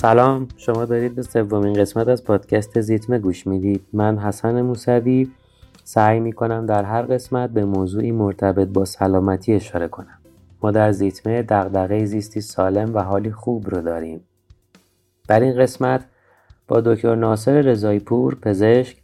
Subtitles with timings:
[0.00, 3.82] سلام شما دارید به سومین قسمت از پادکست زیتمه گوش می‌دید.
[3.92, 5.30] من حسن موسوی
[5.84, 10.18] سعی می‌کنم در هر قسمت به موضوعی مرتبط با سلامتی اشاره کنم.
[10.62, 14.20] ما در زیتمه دغدغه زیستی سالم و حالی خوب رو داریم.
[15.28, 16.04] در این قسمت
[16.68, 18.96] با دکتر ناصر رضایی پور پزشک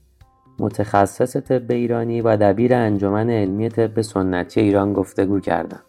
[0.59, 5.81] متخصص طب ایرانی و دبیر انجمن علمی طب سنتی ایران گفتگو کردم.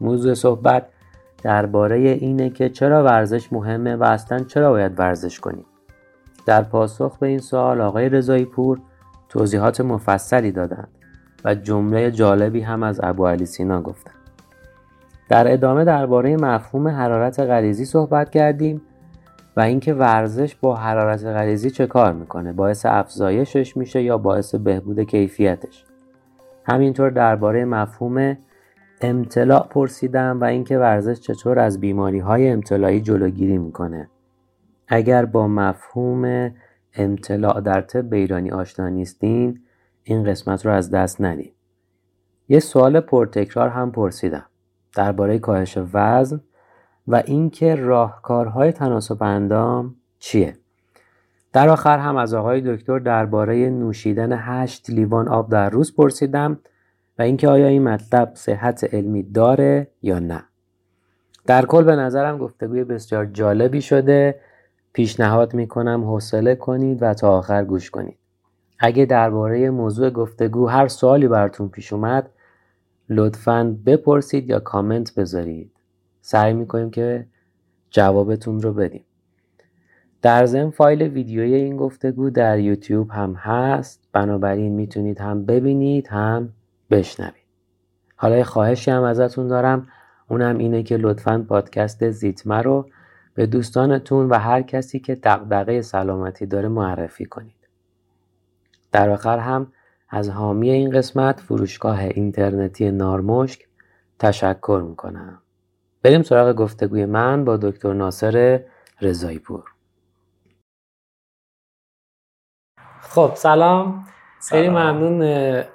[0.00, 0.86] موضوع صحبت
[1.42, 5.64] درباره اینه که چرا ورزش مهمه و اصلا چرا باید ورزش کنیم.
[6.46, 8.80] در پاسخ به این سوال آقای رضایی پور
[9.28, 10.88] توضیحات مفصلی دادند
[11.44, 14.14] و جمله جالبی هم از ابو علی سینا گفتند.
[15.28, 18.82] در ادامه درباره مفهوم حرارت غریزی صحبت کردیم
[19.56, 25.00] و اینکه ورزش با حرارت غریزی چه کار می‌کنه باعث افزایشش میشه یا باعث بهبود
[25.00, 25.84] کیفیتش.
[26.64, 28.36] همینطور درباره مفهوم
[29.02, 34.08] امتلاع پرسیدم و اینکه ورزش چطور از بیماری های امتلاعی جلوگیری می‌کنه.
[34.88, 36.50] اگر با مفهوم
[36.94, 39.60] امتلاع در طب ایرانی آشنا نیستین
[40.02, 41.54] این قسمت رو از دست ندید
[42.48, 44.46] یه سوال پرتکرار هم پرسیدم
[44.96, 46.40] درباره کاهش وزن
[47.08, 50.56] و اینکه راهکارهای تناسب اندام چیه.
[51.52, 56.58] در آخر هم از آقای دکتر درباره نوشیدن هشت لیوان آب در روز پرسیدم.
[57.18, 60.44] و اینکه آیا این مطلب صحت علمی داره یا نه.
[61.46, 64.40] در کل به نظرم گفتگوی بسیار جالبی شده.
[64.92, 68.18] پیشنهاد می‌کنم حوصله کنید و تا آخر گوش کنید.
[68.78, 72.30] اگه درباره موضوع گفتگو هر سوالی براتون پیش اومد
[73.08, 75.72] لطفا بپرسید یا کامنت بذارید.
[76.20, 77.26] سعی می‌کنیم که
[77.90, 79.04] جوابتون رو بدیم.
[80.22, 84.08] در ضمن فایل ویدیوی این گفتگو در یوتیوب هم هست.
[84.12, 86.48] بنابراین می‌تونید هم ببینید هم
[86.92, 87.42] بشنوید.
[88.16, 89.88] حالا یه خواهشی هم ازتون دارم.
[90.28, 92.88] اونم اینه که لطفا پادکست زیتمه رو
[93.34, 97.68] به دوستانتون و هر کسی که دغدغه سلامتی داره معرفی کنید.
[98.92, 99.72] در آخر هم
[100.08, 103.66] از حامی این قسمت فروشگاه اینترنتی نارمشک
[104.18, 105.38] تشکر می‌کنم.
[106.02, 108.64] بریم سراغ گفتگوی من با دکتر ناصر
[109.00, 109.64] رضایی پور
[113.00, 114.04] خب سلام.
[114.48, 115.22] خیلی ممنون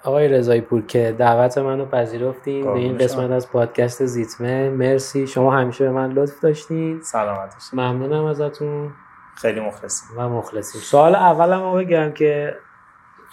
[0.03, 5.28] آقای رضایی پور که دعوت منو پذیرفتین به این قسمت از پادکست زیتمه مرسی.
[5.28, 7.01] شما همیشه به من لطف داشتین.
[7.01, 8.91] سلامت ممنونم ازتون.
[9.35, 10.17] خیلی مخلصیم.
[10.17, 10.81] و مخلصیم.
[10.81, 12.57] سوال اولم ما بگم که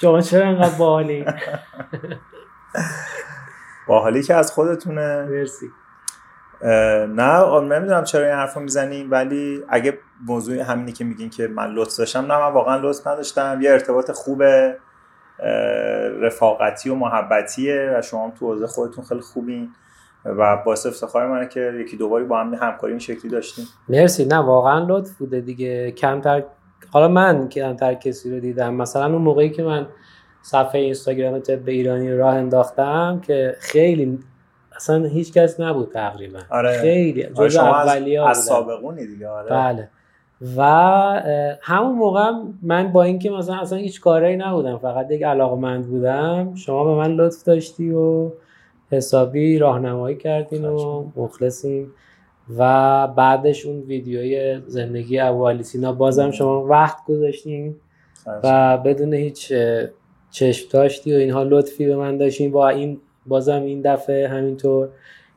[0.01, 1.25] شما چرا انقدر باحالی؟
[3.89, 5.23] باحالی که از خودتونه.
[5.31, 5.67] مرسی.
[7.15, 11.97] نه نمی‌دونم چرا این حرفو می‌زنیم ولی اگه موضوع همینی که میگین که من لطف
[11.99, 13.59] داشتم نه من واقعا لطف نداشتم.
[13.63, 14.77] یه ارتباط خوبه.
[16.21, 19.69] رفاقتی و محبتیه و شما هم تو حوزه خودتون خیلی خوبین
[20.25, 23.65] و باعث افتخار منه که یکی دوباری با هم همکاری این شکلی داشتیم.
[23.89, 24.25] مرسی.
[24.25, 25.91] نه واقعا لطف بوده دیگه.
[25.91, 26.43] کمتر
[26.91, 28.75] حالا من کمتر کسی رو دیدم.
[28.75, 29.87] مثلا اون موقعی که من
[30.43, 34.19] صفحه اینستاگرام طب ایرانی راه انداختم که خیلی
[34.77, 36.39] اصلا هیچ کس نبود تقریبا.
[36.51, 36.79] آره.
[36.79, 39.51] خیلی آره جز اولیا از, از سابقونی دیگه آره.
[39.51, 39.89] بله.
[40.57, 40.63] و
[41.63, 42.31] همون موقع
[42.63, 47.17] من با اینکه مثلا اصلا هیچ کاری نبودم فقط یک علاقمند بودم شما به من
[47.17, 48.31] لطف داشتی و
[48.91, 51.93] حسابی راهنمایی کردین و مخلصیم.
[52.59, 57.77] و بعدش اون ویدیوی زندگی ابو سینا بازم شما وقت گذاشتین
[58.43, 59.53] و بدون هیچ
[60.31, 62.51] چشم داشتی و اینها لطفی به من داشتین.
[62.53, 64.89] با این بازم این دفعه همینطور.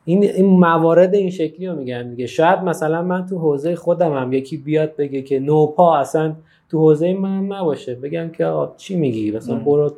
[0.08, 2.26] این این موارد این شکلی رو میگم دیگه.
[2.26, 6.36] شاید مثلا من تو حوزه خودم هم یکی بیاد بگه که نوپا اصلا
[6.70, 7.94] تو حوزه من نباشه.
[7.94, 9.92] بگم که چی میگی؟ مثلا برو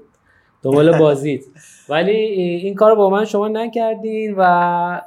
[0.63, 1.41] دنبال بازیت.
[1.89, 5.01] ولی این کار با من شما نکردین و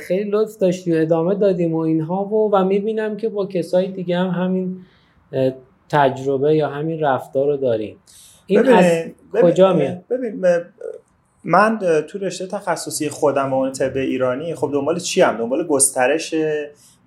[0.00, 4.18] خیلی لطف داشتی و ادامه دادیم و اینها و و می‌بینم که با کسای دیگه
[4.18, 4.76] هم همین
[5.88, 7.96] تجربه یا همین رفتار رو داریم
[8.46, 10.40] این ببین، از کجا میاد؟ ببین
[11.44, 16.34] من تو رشته تخصصی خودم عنوان طب ایرانی خب دنبال چی هم دنبال گسترش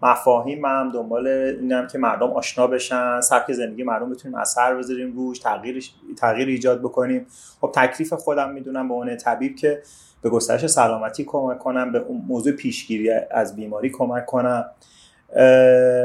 [0.04, 5.84] مفاهیمم دنبال اینم که مردم آشنا بشن سبک زندگی مردم بتونیم اثر بذاریم روش تغییر
[6.18, 7.26] تغییر ایجاد بکنیم.
[7.62, 9.82] خب تکلیف خودم می‌دونم به عنوان طبیب که
[10.22, 14.66] به گسترش سلامتی کمک کنم به موضوع پیشگیری از بیماری کمک کنم.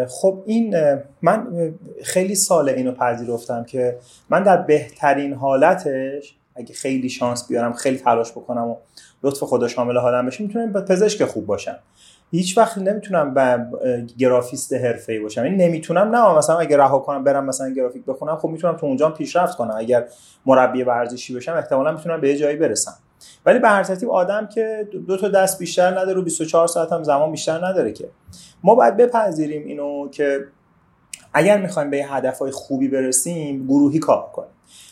[0.09, 0.77] خب این
[1.23, 1.49] من
[2.05, 3.99] خیلی سال اینو پذیرفتم که
[4.31, 8.77] من در بهترین حالتش اگه خیلی شانس بیارم خیلی تلاش بکنم و
[9.23, 11.79] لطف خدا شامل حالم بشه می‌تونم پزشک خوب باشم.
[12.31, 13.59] هیچ وقت نمی‌تونم با
[14.19, 15.43] گرافیست حرفه‌ای باشم.
[15.43, 19.11] این نمی‌تونم نه مثلا اگه رها کنم برم مثلا گرافیک بخونم خب می‌تونم تو اونجا
[19.11, 19.75] پیشرفت کنم.
[19.77, 20.07] اگر
[20.47, 22.95] مربی ورزشی بشم احتمالا می‌تونم به یه جایی برسم.
[23.47, 27.03] ولی به هر ترتیب آدم که دو تا دست بیشتر نداره و 24 ساعت هم
[27.03, 28.09] زمان بیشتر نداره که.
[28.65, 30.45] ما باید بپذیریم اینو که
[31.33, 34.51] اگر می‌خوایم به هدفهای خوبی برسیم گروهی کار کنیم.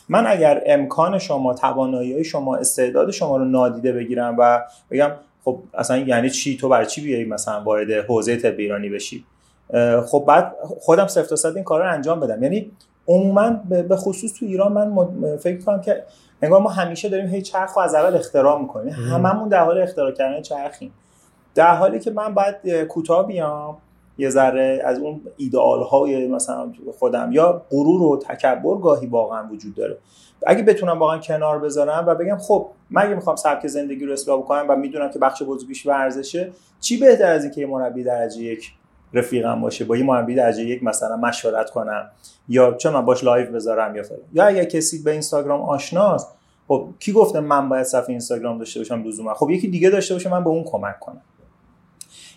[0.09, 5.11] من اگر امکان شما توانایی شما استعداد شما رو نادیده بگیرم و بگم
[5.43, 9.25] خب اصلا یعنی چی؟ تو برای چی بیایی مثلا وارد حوزه طب ایرانی بشی؟
[10.05, 12.43] خب بعد خودم صفر تا صد این کار رو انجام بدم.
[12.43, 12.71] یعنی
[13.07, 13.49] عموما
[13.89, 16.03] به خصوص تو ایران من فکر کنم که
[16.41, 18.93] انگار ما همیشه داریم هی چرخ رو از اول اختراع می‌کنیم.
[18.93, 20.91] هممون در حال اختراع کردن چرخیم.
[21.55, 23.77] در حالی که من باید کوتاه بیام
[24.17, 29.75] یه ذره از اون ایدئال های مثلا خودم یا غرور و تکبر گاهی واقعا وجود
[29.75, 29.97] داره.
[30.47, 34.41] اگه بتونم واقعا کنار بذارم و بگم خب من اگه می‌خوام سبک زندگی رو اصلاح
[34.41, 38.71] کنم و می‌دونم که بخش بزرگیش ورزشه چی بهتر از اینکه یه مربی درجه یک
[39.13, 42.11] رفیقم باشه با یه مربی درجه یک مثلا مشورت کنم
[42.49, 44.19] یا چون من باش live بذارم یا فلان.
[44.33, 46.35] یا اگه کسی به اینستاگرام آشناست
[46.67, 50.29] خب کی گفته من باید صفحه اینستاگرام داشته باشم لزوما؟ خب یکی دیگه داشته باشه
[50.29, 51.21] من به اون کمک کنم.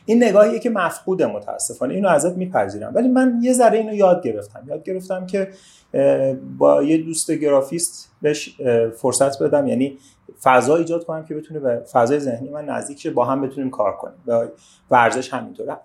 [0.09, 1.95] این نگاهیه که مفقوده متاسفانه.
[1.95, 2.93] اینو ازت میپذیرم.
[2.95, 4.63] ولی من یه ذره اینو یاد گرفتم.
[4.67, 5.51] یاد گرفتم که
[6.59, 8.61] با یه دوست گرافیست بهش
[8.97, 9.67] فرصت بدم.
[9.67, 9.99] یعنی
[10.43, 13.97] فضا ایجاد کنم که بتونه به فضای ذهنی من نزدیک شه با هم بتونیم کار
[13.97, 14.17] کنیم.
[14.27, 14.53] به
[14.91, 15.77] ورزش همینطوره.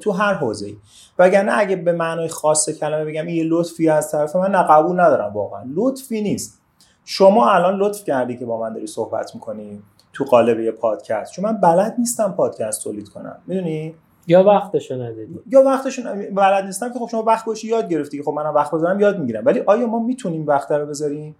[0.00, 0.76] تو هر حوزه‌ای.
[1.18, 5.00] وگرنه اگه به معنای خاص کلمه بگم این یه لطفی از طرف من نه قبول
[5.00, 5.64] ندارم واقعا.
[5.74, 6.60] لطفی نیست.
[7.04, 9.82] شما الان لطف کردی که با من داری صحبت می‌کنی؟
[10.18, 13.38] تو قالب یه پادکست چون من بلد نیستم پادکست تولید کنم.
[13.46, 13.94] می‌دونی؟
[14.26, 16.02] یا وقتشو نداری یا وقتشو
[16.34, 19.18] بلد نیستم که خب شما وقت باشی یاد گرفتی که خب منم وقت بذارم یاد
[19.18, 19.42] می‌گیرم.
[19.46, 21.36] ولی آیا ما می‌تونیم وقت رو بذاریم؟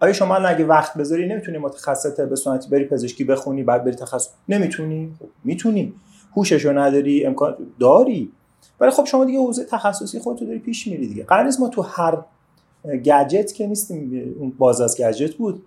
[0.00, 4.30] آیا شما اگه وقت بذاری نمی‌تونی متخصص به سنتی بری پزشکی بخونی بعد بری تخصص؟
[4.48, 5.14] نمی‌تونی.
[5.18, 5.92] خب می‌تونی
[6.36, 8.32] هوششو نداری امکان داری.
[8.80, 11.24] ولی خب شما دیگه حوزه تخصصی خودتو داری پیش میری دیگه.
[11.24, 12.18] قرار نیست ما تو هر
[12.84, 15.62] گجت که نیستیم اون باز از گجت بود.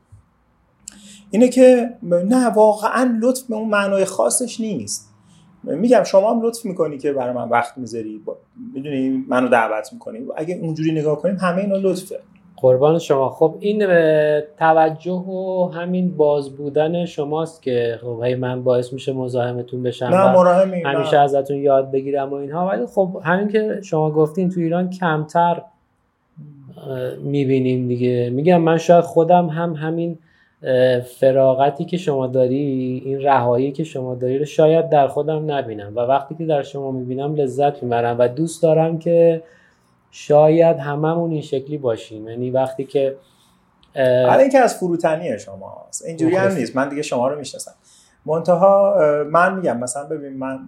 [1.32, 5.14] اینه که نه واقعا لطف به اون معنای خاصش نیست.
[5.64, 8.22] میگم شما هم لطف می‌کنی که برای من وقت می‌ذاری
[8.74, 10.20] می‌دونی منو دعوت می‌کنی.
[10.36, 12.20] اگه اونجوری نگاه کنیم همه اینا لطفه.
[12.58, 13.30] قربان شما.
[13.30, 13.80] خب این
[14.60, 21.18] توجه و همین باز بودن شماست که خب من باعث میشه مزاحمتون بشم نه همیشه
[21.18, 22.68] ازتون یاد بگیرم و اینها.
[22.68, 25.62] ولی خب همین که شما گفتین تو ایران کمتر
[27.24, 28.30] می‌بینیم دیگه.
[28.30, 30.18] میگم من شاید خودم هم همین
[31.20, 35.94] فراغتی که شما داری این رهایی که شما داری رو شاید در خودم نبینم.
[35.96, 39.44] و وقتی که در شما می‌بینم لذت می‌برم و دوست دارم که
[40.12, 42.28] شاید هممون این شکلی باشیم.
[42.28, 43.16] یعنی وقتی که
[43.96, 46.76] حالا اینکه از فروتنی شما اینجوری هم نیست.
[46.76, 47.74] من دیگه شما رو می‌شناسم.
[48.26, 48.96] منتها
[49.32, 50.60] من میگم مثلا ببین من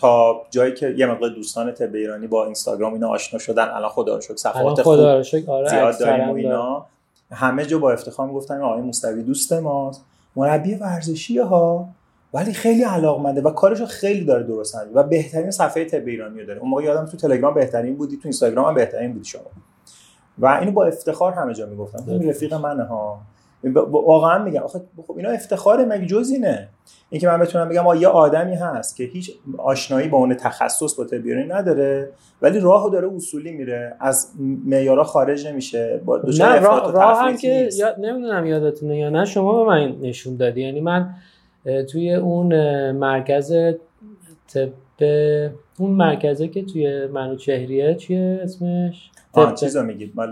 [0.00, 4.14] تا جایی که یه مقدار دوستان طب ایرانی با اینستاگرام اینا آشنا شدن الان خدا
[4.14, 5.22] رو شکر صفحات خوب آره
[5.68, 6.86] زیاد داریم و اینا.
[7.30, 10.04] همه جا با افتخار می‌گفتن آقای مستوی دوست ماست.
[10.36, 11.88] مربی ورزشی ها
[12.34, 16.60] ولی خیلی علاقمنده و کارشو خیلی داره درست انجام و بهترین صفحه تب ایرانی داره.
[16.60, 19.42] اون موقع یادم تو تلگرام بهترین بودی تو اینستاگرام هم بهترین بودی شما.
[20.38, 23.20] و اینو با افتخار همه جا می‌گفتم این رفیق منه ها.
[23.90, 24.62] واقعا میگم.
[24.62, 26.68] آخه خب اینا افتخاره مگه جز اینه
[27.10, 31.04] اینکه من بتونم بگم آ یه آدمی هست که هیچ آشنایی با اون تخصص با
[31.04, 32.08] تبیانی نداره
[32.42, 33.96] ولی راهو داره اصولی میره.
[34.00, 34.28] از
[34.66, 39.24] معیارا خارج نمیشه با نه راه, راه هم که یاد نمی‌دونم یادتونه یا نه.
[39.24, 40.60] شما به من نشون دادی.
[40.60, 41.14] یعنی من
[41.92, 42.54] توی اون
[42.90, 43.52] مرکز
[44.54, 44.68] طب
[45.80, 50.12] اون مرکزه که توی منوچهریه چیه اسمش؟ آه چیزا میگید.
[50.14, 50.30] مال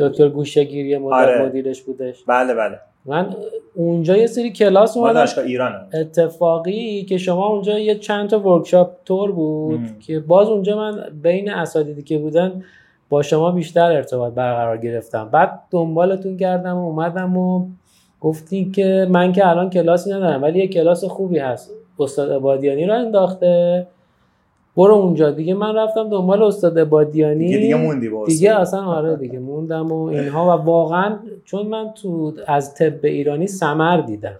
[0.00, 1.46] دکتر گوشهگیری مدیر آره.
[1.46, 2.24] مدیرش بودش.
[2.26, 2.78] بله بله.
[3.04, 3.26] من
[3.74, 5.26] اونجا یه سری کلاس اومدم.
[5.46, 11.04] ایران اتفاقی که شما اونجا یه چند تا ورکشاپ تور بود که باز اونجا من
[11.22, 12.64] بین اساتیدی که بودن
[13.08, 15.28] با شما بیشتر ارتباط برقرار گرفتم.
[15.32, 17.66] بعد دنبالتون کردم و اومدم و
[18.20, 21.70] گفتی که من که الان کلاسی ندارم ولی یه کلاس خوبی هست.
[22.00, 23.86] استاد عبادیانی رو انداخته.
[24.76, 25.30] برو اونجا.
[25.30, 27.46] دیگه من رفتم دنبال استاد بادیانی.
[27.46, 31.90] دیگه, دیگه موندی با دیگه اصلا آره دیگه موندم و اینها و واقعا چون من
[32.02, 34.36] تو از طب ایرانی سمر دیدم.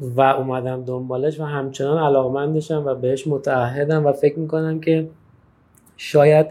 [0.00, 5.08] و اومدم دنبالش و همچنان علاقمندشم و بهش متعهدم و فکر می‌کنم که
[5.96, 6.46] شاید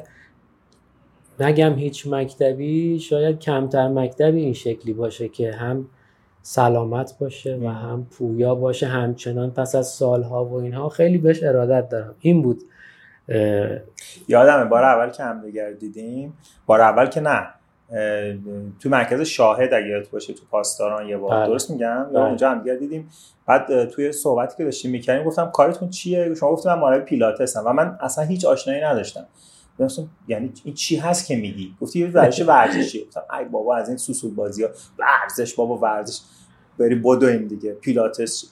[1.39, 5.86] نگم هیچ مکتبی شاید کمتر مکتبی این شکلی باشه که هم
[6.48, 11.90] سلامت باشه و هم پویا باشه همچنان پس از سالها و اینها خیلی بهش ارادت
[11.90, 12.16] دارم.
[12.20, 12.64] این بود.
[14.28, 16.34] یادمه بار اول که هم دیگر دیدیم
[16.66, 17.48] بار اول که نه.
[18.80, 21.32] تو مرکز شاهد اگه یادت باشه تو پاسداران یه بار.
[21.32, 21.48] بله.
[21.48, 22.20] درست میگم؟ یا بله.
[22.20, 23.10] اونجا هم دیگر دیدیم.
[23.46, 27.74] بعد توی صحبتی که داشتیم می‌کردیم گفتم کارتون چیه؟ شما گفتم من مربی پیلاتسم و
[27.74, 29.25] من اصلا هیچ آشنایی نداشتم.
[30.28, 33.06] یعنی این چی هست که میگی؟ گفتی یه ورزش ورزشی.
[33.06, 36.20] گفتم ای بابا از این سوسول بازی ها ورزش بابا ورزش.
[36.77, 38.44] بری بدویم دیگه پیلاتس.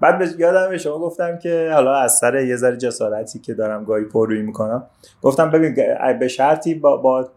[0.00, 3.84] بعد به یادم به شما گفتم که حالا از سر یه ذره جسارتی که دارم
[3.84, 4.86] گاهی پررویی می‌کنم
[5.22, 5.74] گفتم ببین
[6.20, 7.28] به شرطی با, با,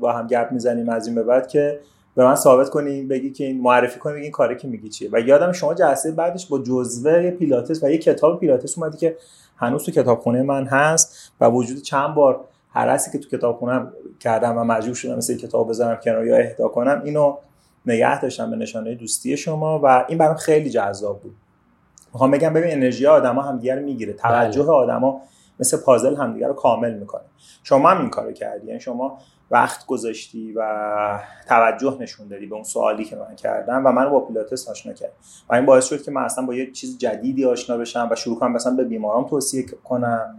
[0.00, 1.80] با هم گپ می‌زنیم از این به بعد که
[2.14, 5.08] به من ثابت کنی بگی که این معرفی کنی این کاری که میگی چیه.
[5.12, 9.16] و یادم شما جلسه بعدش با جزوه پیلاتس و یه کتاب پیلاتس اومدی که
[9.56, 12.40] هنوز تو کتابخونه من هست و وجود چند بار
[12.74, 13.86] هرسی که تو کتابخونه
[14.20, 17.36] کردم و مجبور شدم مثل کتاب بذارم کنار یا اهدا کنم اینو
[17.88, 21.36] نگه داشتم به نشانه دوستی شما و این برام خیلی جذاب بود.
[22.12, 24.12] می‌خوام بگم ببین انرژی آدما همدیگه رو می‌گیره.
[24.12, 24.22] بله.
[24.22, 25.20] توجه آدما
[25.60, 27.24] مثل پازل همدیگه رو کامل می‌کنه.
[27.62, 28.66] شما هم این کارو کردی.
[28.66, 29.18] یعنی شما
[29.50, 34.20] وقت گذاشتی و توجه نشون دادی به اون سوالی که من کردم و منو با
[34.20, 35.12] پیلاتس آشنا کرد
[35.50, 38.38] و این باعث شد که من اصلا با یه چیز جدیدی آشنا بشم و شروع
[38.38, 40.36] کنم مثلا به بیمارام توصیه کنم.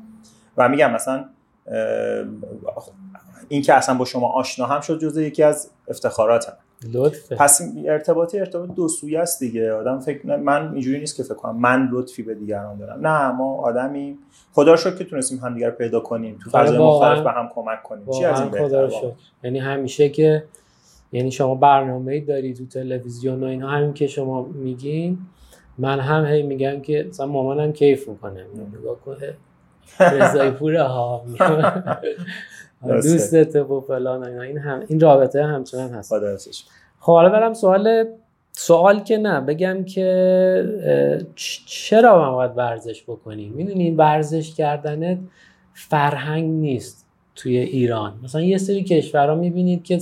[0.57, 1.25] و میگم مثلا
[3.47, 6.57] این که اصلا با شما آشنا هم شد جزء یکی از افتخاراتم.
[6.93, 7.35] لطفه.
[7.35, 9.73] پس ارتباطی ارتباط دو سویه است دیگه.
[9.73, 13.07] آدم فکر من اینجوری نیست که فکر کنم من لطفی به دیگران دارم.
[13.07, 14.17] نه ما آدمی
[14.53, 16.39] خدا رو که تونستیم همدیگه رو پیدا کنیم.
[16.43, 18.05] تو فضای مختلف به هم کمک کنیم.
[18.11, 20.43] چی از این خدا رو یعنی همیشه که
[21.11, 25.17] یعنی شما برنامه داری تو تلویزیون و اینا همین که شما میگین
[25.77, 28.45] من هم هی میگم که مثلا مامانم کیف می‌کنه.
[28.79, 29.33] نگاه کنه.
[29.99, 31.23] رضای پوره ها
[32.87, 34.41] دوستت و فلان اینا.
[34.41, 36.13] این هم این رابطه همچنان هست.
[36.99, 38.05] خب حالا برم سوال
[38.51, 41.23] سوال که نه بگم که
[41.65, 45.17] چرا ما باید ورزش بکنیم؟ می‌دونی ورزش کردنت
[45.73, 47.05] فرهنگ نیست
[47.35, 48.13] توی ایران.
[48.23, 49.99] مثلا یه سری کشورها می‌بینید که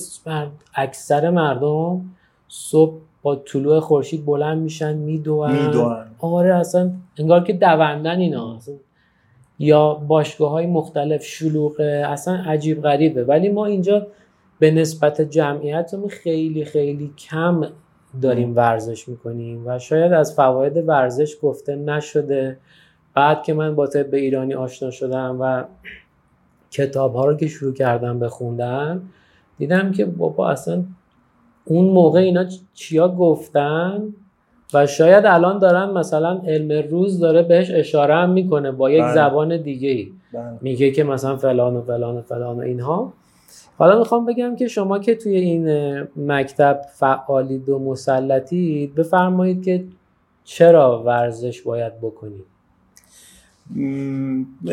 [0.76, 2.02] اکثر مردم
[2.48, 5.74] صبح با طلوع خورشید بلند میشن میدوئن
[6.20, 8.56] آره اصلا انگار که دوندن اینا.
[8.56, 8.76] اصلا
[9.60, 13.24] یا باشگاه های مختلف شلوغه اصلا عجیب غریبه.
[13.24, 14.08] ولی ما اینجا
[14.60, 17.68] به نسبت جمعیتمون خیلی خیلی کم
[18.22, 22.58] داریم ورزش می‌کنیم و شاید از فواید ورزش گفته نشده.
[23.14, 25.64] بعد که من با طب ایرانی آشنا شدم و
[26.72, 29.02] کتاب ها رو که شروع کردم بخوندم
[29.58, 30.84] دیدم که بابا اصلا
[31.66, 34.14] اون موقع اینا چیا گفتن؟
[34.74, 39.14] و شاید الان دارن مثلا علم روز داره بهش اشاره هم می‌کنه با یک بله.
[39.14, 40.44] زبان دیگه ای بله.
[40.62, 43.14] میگه که مثلا فلان و فلان و فلان و اینها.
[43.78, 45.68] حالا می‌خوام بگم که شما که توی این
[46.16, 49.84] مکتب فعالید و مسلطید بفرمایید که
[50.44, 52.46] چرا ورزش باید بکنید؟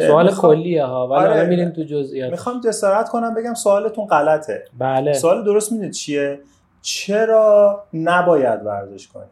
[0.07, 2.31] سوال کلیه ها ولی آره میریم تو جزئیات.
[2.31, 4.65] می‌خوام جسارت کنم بگم سوالتون غلطه.
[4.79, 5.13] بله.
[5.13, 6.39] سوال درست می‌دونید چیه؟
[6.83, 9.27] چرا نباید ورزش کنیم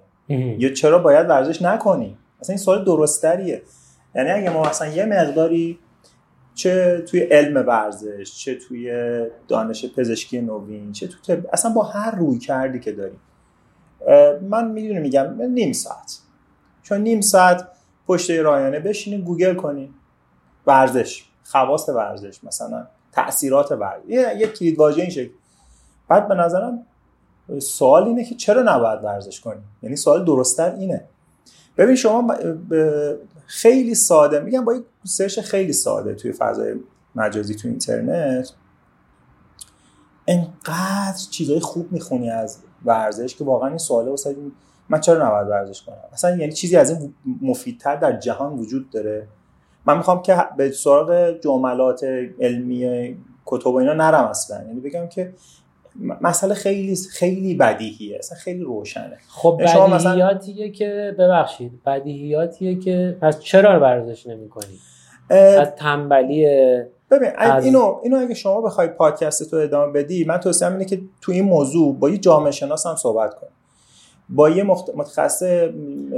[0.59, 3.63] یا چرا باید ورزش نکنیم اصلا این سوال درستریه
[4.15, 5.79] یعنی اگه ما مثلا یه مقداری
[6.55, 8.93] چه توی علم ورزش چه توی
[9.49, 13.21] دانش پزشکی نوین چه تو اصلا با هر روی کردی که داریم
[14.49, 16.19] من می‌دونی میگم نیم ساعت.
[16.83, 17.69] چون نیم ساعت
[18.07, 19.95] پشت رایانه بشینید گوگل کنین
[20.67, 24.09] ورزش خواص ورزش مثلا تاثیرات ورزش.
[24.09, 25.31] یه, یه کلید واژه این شکل.
[26.09, 26.87] بعد به نظرم
[27.61, 31.05] سوال اینه که چرا نباید ورزش کنیم؟ یعنی سوال درستتر اینه.
[31.77, 32.35] ببین شما
[33.47, 36.75] خیلی ساده میگم با یک search خیلی ساده توی فضای
[37.15, 38.53] مجازی تو اینترنت
[40.27, 44.37] انقدر چیزای خوب می‌خونی از ورزش که واقعا این سواله واسه
[44.89, 49.29] من چرا نباید ورزش کنم؟ اصلا یعنی چیزی از این مفیدتر در جهان وجود داره.
[49.87, 52.05] من می‌خوام که به سراغ جملات
[52.41, 53.17] علمی
[53.47, 54.65] کتب و اینا نرم اصلا.
[54.67, 55.35] یعنی بگم که
[56.21, 58.19] مسئله خیلی خیلی بدیهیه.
[58.19, 59.19] اصلا خیلی روشنه.
[59.29, 61.83] خب بدیهیاتیه که ببخشید.
[61.87, 64.79] بدیهیاتیه که پس چرا ورزش نمی‌کنی؟
[65.31, 66.47] از تنبلی
[67.11, 67.65] ببین از...
[67.65, 71.45] اینو اینو اگه شما بخوای پادکست تو ادامه بدی من توصیه اینه که تو این
[71.45, 73.51] موضوع با یه جامعه شناس هم صحبت کنی.
[74.29, 74.63] با یه
[74.95, 75.43] متخصص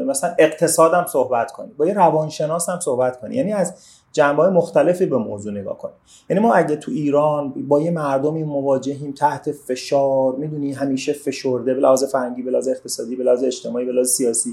[0.07, 1.73] مثلا اقتصادم صحبت کنی.
[1.73, 3.37] با یه روانشناس هم صحبت کنی.
[3.37, 3.75] یعنی از
[4.15, 5.95] جنبه مختلفی به موضوع نگاه کنیم.
[6.31, 11.81] یعنی ما اگه تو ایران با یه مردمی مواجهیم تحت فشار می‌دونی همیشه فشرده به
[11.81, 14.51] لحاظ فرنگی به لحاظ اقتصادی به لحاظ اجتماعی به لحاظ سیاسی.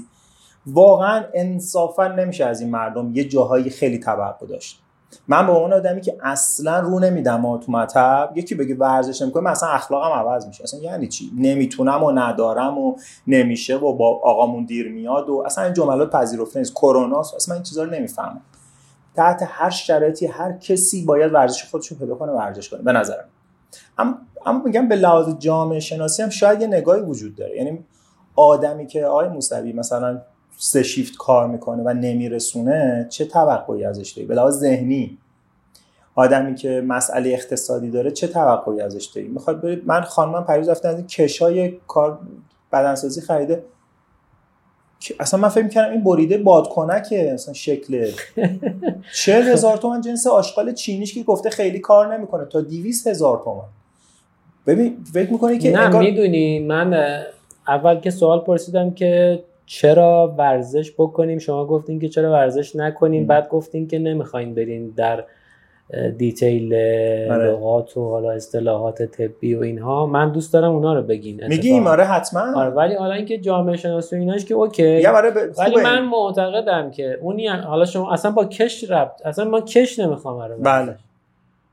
[0.66, 4.78] واقعا انصافا نمیشه از این مردم یه جاهایی خیلی توقع داشت.
[5.28, 9.68] من به اون آدمی که اصلا رو نمیدم تو مطب یکی بگه ورزش نمی‌کنه مثلا
[9.68, 10.64] اخلاقم عوض میشه.
[10.64, 15.64] اصلا یعنی چی؟ نمی‌تونم و ندارم و نمیشه و با آقامون دیر میاد و اصلا
[15.64, 16.74] این جملات پذیرفته نیست.
[16.74, 18.40] کرونا اصلا این چیزا رو نمی‌فهمم.
[19.16, 23.24] تحت هر شرایطی هر کسی باید ورزش خودش پیدا کنه ورزش کنه به نظرم.
[23.98, 27.56] اما اما میگم به لحاظ جامعه شناسی هم شاید یه نگاهی وجود داره.
[27.56, 27.84] یعنی
[28.36, 30.22] آدمی که آقای موسوی مثلا
[30.58, 35.18] سه شیفت کار می‌کنه و نمیرسونه چه توقعی ازش داری؟ به لحاظ ذهنی.
[36.14, 41.06] آدمی که مسئله اقتصادی داره چه توقعی ازش داری؟ می‌خواد من خانمم پریز رفتن از
[41.06, 42.18] کشای کار
[42.72, 43.64] بدنسازی خریده.
[45.20, 48.10] اصلا من فکر می‌کردم این بریده بادکنکه اصلا شکل.
[49.14, 52.44] چه هزار تومن جنس آشغال چینیش که گفته خیلی کار نمی‌کنه.
[52.44, 53.64] تا دیویس هزار تومن.
[54.66, 56.02] ببین فکر می‌کنی که نه انگار...
[56.02, 56.58] می‌دونی.
[56.58, 57.22] من
[57.68, 63.48] اول که سوال پرسیدم که چرا ورزش بکنیم؟ شما گفتین که چرا ورزش نکنیم؟ بعد
[63.48, 65.24] گفتین که نمی‌خواین برین در
[66.18, 67.50] detail آره.
[67.50, 70.06] لغات و حالا اصطلاحات طبی و اینها.
[70.06, 71.46] من دوست دارم اونا رو بگین.
[71.46, 72.54] میگیم آره حتما.
[72.56, 75.06] آره ولی حالا اینکه جامعه شناسی و ایناش که okay.
[75.06, 75.36] آره ب...
[75.58, 80.38] ولی من معتقدم که اونی حالا شما اصلا با کش ربط اصلا من کش نمی‌خوام
[80.38, 80.96] آره بله.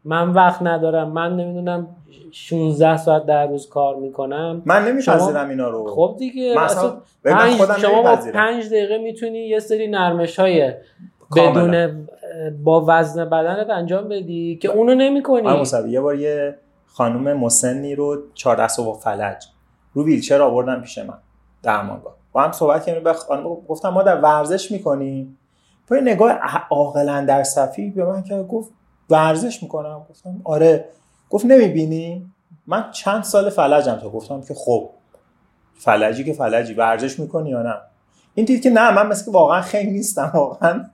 [0.05, 1.87] من وقت ندارم من نمی‌دونم
[2.31, 4.61] 16 ساعت در روز کار می‌کنم.
[4.65, 5.87] من نمیپذیرم اینا رو.
[5.87, 6.93] خب دیگه اصلا
[7.25, 7.51] پنج...
[7.81, 10.73] شما با 5 دقیقه می‌تونی یه سری نرمش های
[11.35, 12.07] بدون
[12.63, 16.55] با وزن بدنت انجام بدی که اونو نمی‌کنی آره یه بار یه
[16.85, 19.45] خانم مسنی رو 14 صبح فلج
[19.93, 21.17] رو ویلچر آوردن پیش من
[21.63, 22.15] درمانگاه.
[22.31, 25.37] با هم صحبت کردیم به خانم گفتم ما در ورزش می‌کنیم
[25.91, 26.31] با نگاه
[26.69, 28.71] عاقلا در صفی به من که گفت
[29.09, 30.05] ورزش می‌کنم.
[30.09, 30.85] گفتم آره.
[31.29, 32.31] گفت نمی‌بینی؟
[32.67, 34.89] من چند سال فلجم تا گفتم که خب
[35.73, 37.75] فلجی که فلجی ورزش می‌کنی یا نه؟
[38.39, 40.85] این دید که نه من مثل واقعا خیلی نیستم واقعا.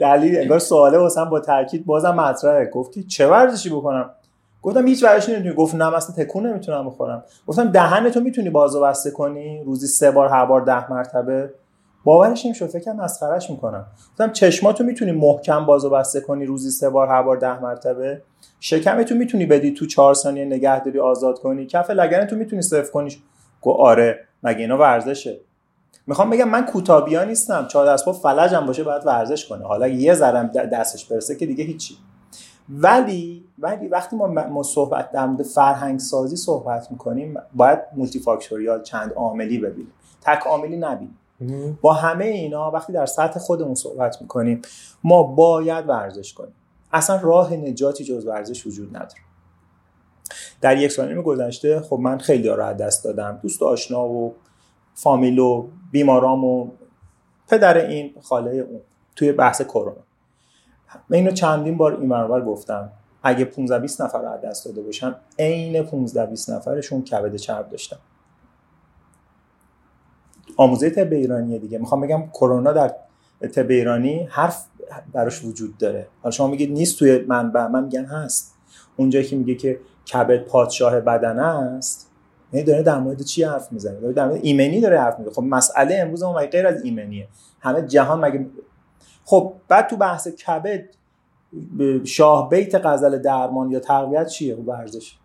[0.00, 2.66] دلیل انگار سواله واسم با تاکید بازم مطرحه.
[2.66, 4.10] گفتی چه ورزشی بکنم؟
[4.62, 5.54] گفتم هیچ ورزشی نمی‌تونی.
[5.54, 7.24] گفت نه مثلا تکون نمی‌تونم بخورم.
[7.46, 11.50] گفتم دهن تو می‌تونی بازو بسته کنی؟ روزی سه بار هر بار ده مرتبه.
[12.04, 13.86] باورش نمی‌شد فکر مسخرهش می‌کنم.
[14.12, 18.22] گفتم چشماتو می‌تونی محکم بازو بسته کنی روزی سه بار هر بار ده مرتبه؟
[18.60, 23.16] شکمتو می‌تونی بدی تو چهار ثانیه نگهداری آزاد کنی؟ کف لگنتو می‌تونی صفر کنی
[23.60, 25.40] گو آره مگه اینا ورزشه؟
[26.08, 27.66] می‌خوام بگم من کوتابیا نیستم.
[27.66, 29.64] چهار دست با فلجم باشه باید ورزش کنه.
[29.64, 31.96] حالا یه ذرم دستش برسه که دیگه هیچی.
[32.68, 38.82] ولی ولی وقتی ما ما صحبت در مورد فرهنگ سازی صحبت می‌کنیم باید مولتی فاکتوریال
[38.82, 39.92] چند عاملی ببینیم.
[40.20, 41.18] تک عاملی نبینیم.
[41.80, 44.62] با همه اینا وقتی در سطح خودمون صحبت می‌کنیم
[45.04, 46.54] ما باید ورزش کنیم.
[46.92, 49.22] اصلا راه نجاتی جز ورزش وجود نداره.
[50.60, 53.38] در یک سال گذشته خب من خیلی را دست دادم.
[53.42, 54.34] دوست آشنا و
[54.98, 56.70] فامیل و بیمارام و
[57.48, 58.80] پدر این خاله اون
[59.16, 60.02] توی بحث کرونا.
[61.08, 62.92] من اینو چندین بار این برابر گفتم.
[63.22, 67.96] اگه 15 20 نفر رو دست داده باشم عین 15 20 نفرشون کبد چرب داشتن.
[70.56, 71.78] آموزه طب ایرانی دیگه.
[71.78, 72.94] می‌خوام بگم کرونا در
[73.54, 74.66] طب ایرانی حرف
[75.12, 76.06] براش وجود داره.
[76.22, 78.54] حالا شما میگید نیست توی منبع من میگن هست.
[78.96, 79.80] اونجایی که میگه که
[80.12, 82.07] کبد پادشاه بدن است
[82.52, 85.34] یعنی داره در مورد چی حرف می‌زنه؟ داره در مورد ایمنی داره حرف می‌زنه.
[85.34, 87.28] خب مسئله امروز ما غیر از ایمنیه.
[87.60, 88.46] همه جهان مگه
[89.24, 90.84] خب بعد تو بحث کبد
[92.04, 95.16] شاه بیت غزل درمان یا تقویت چیه ورزش؟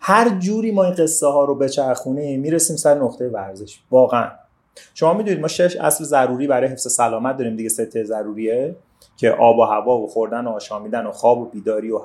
[0.00, 3.80] هر جوری ما این قصه ها رو بچرخونه می‌رسیم سر نقطه ورزش.
[3.90, 4.30] واقعا.
[4.94, 8.76] شما می‌دونید ما شش اصل ضروری برای حفظ سلامت داریم دیگه سته ضروریه
[9.16, 12.00] که آب و هوا و خوردن و آشامیدن و خواب و بیداری و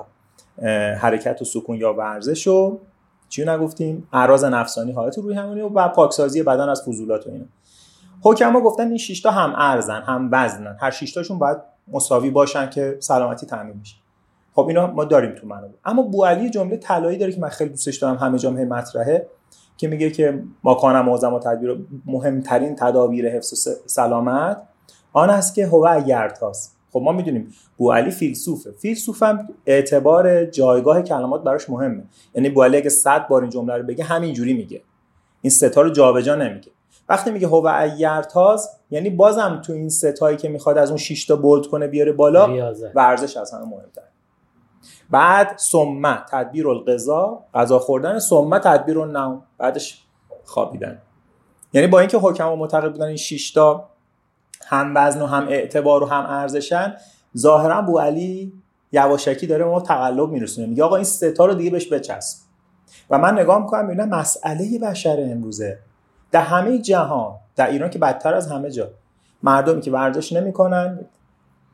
[0.94, 2.80] حرکت و سکون یا ورزش و
[3.28, 7.44] چی نگفتیم؟ اعراض نفسانی حالت روی همونی و پاکسازی بدن از فضولات و اینا.
[8.22, 10.76] حکما گفتن این 6 تا هم ارزن هم وزنن.
[10.80, 11.58] هر 6 تاشون باید
[11.92, 13.96] مساوی باشن که سلامتی تامین بشه.
[14.58, 17.70] خب اینا ما داریم تو منو اما بو علی جمله طلایی داره که من خیلی
[17.70, 19.26] دوستش دارم همه جامعه مطرحه
[19.76, 24.62] که میگه که ما کانم معظم و تدبیر مهمترین تدابیر حفظ سلامت
[25.12, 28.72] آن است که هو اگرتاست خب ما می‌دونیم بو علی فیلسوفه.
[28.72, 32.04] فیلسوف هم اعتبار جایگاه کلمات براش مهمه.
[32.34, 34.82] یعنی بو علی اگه 100 بار این جمله رو بگه همینجوری میگه.
[35.42, 36.70] این ستا رو جابجا نمیگه.
[37.08, 41.36] وقتی میگه هو ایرتاز یعنی بازم تو این ستایی که می‌خواد از اون 6 تا
[41.36, 44.02] بولد کنه بیاره بالا ورزش از همه مهمتر
[45.10, 50.02] بعد سمه تدبیر القضا غذا خوردن سمه تدبیر النوم بعدش
[50.44, 50.98] خوابیدن.
[51.72, 53.88] یعنی با اینکه حکما معتقد بودن این 6 تا
[54.66, 56.96] هم وزن و هم اعتبار و هم ارزشن.
[57.36, 58.52] ظاهرا بو علی
[58.92, 60.66] یواشکی داره ما تقلب میرسونه.
[60.66, 62.38] میگه آقا این ستا رو دیگه بهش بچسب.
[63.10, 65.78] و من نگاه می‌کنم می‌بینم مسئله بشر امروزه.
[66.30, 68.90] در همه جهان در ایران که بدتر از همه جا
[69.42, 70.98] مردمی که ورزش نمی‌کنن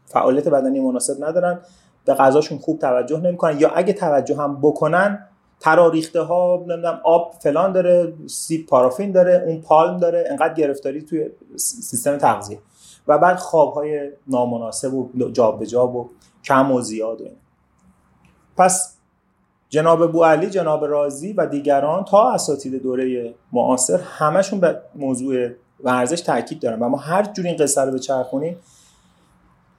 [0.06, 1.58] فعالیت بدنی مناسب ندارن
[2.04, 3.60] به غذاشون خوب توجه نمی‌کنن.
[3.60, 5.26] یا اگه توجه هم بکنن
[5.60, 11.30] تراریخته ها نمی‌دونم آب فلان داره سیب پارافین داره اون پالم داره انقدر گرفتاری توی
[11.56, 12.58] سیستم تغذیه.
[13.08, 16.10] و بعد خوابهای نامناسب و جابجا و
[16.44, 17.24] کم و زیاد و
[18.56, 18.96] پس
[19.68, 25.48] جناب بو علی جناب رازی و دیگران تا اساتید دوره معاصر همشون به موضوع
[25.84, 26.78] ورزش تاکید دارن.
[26.78, 28.56] و ما هر جوری این قصه رو بچرخونیم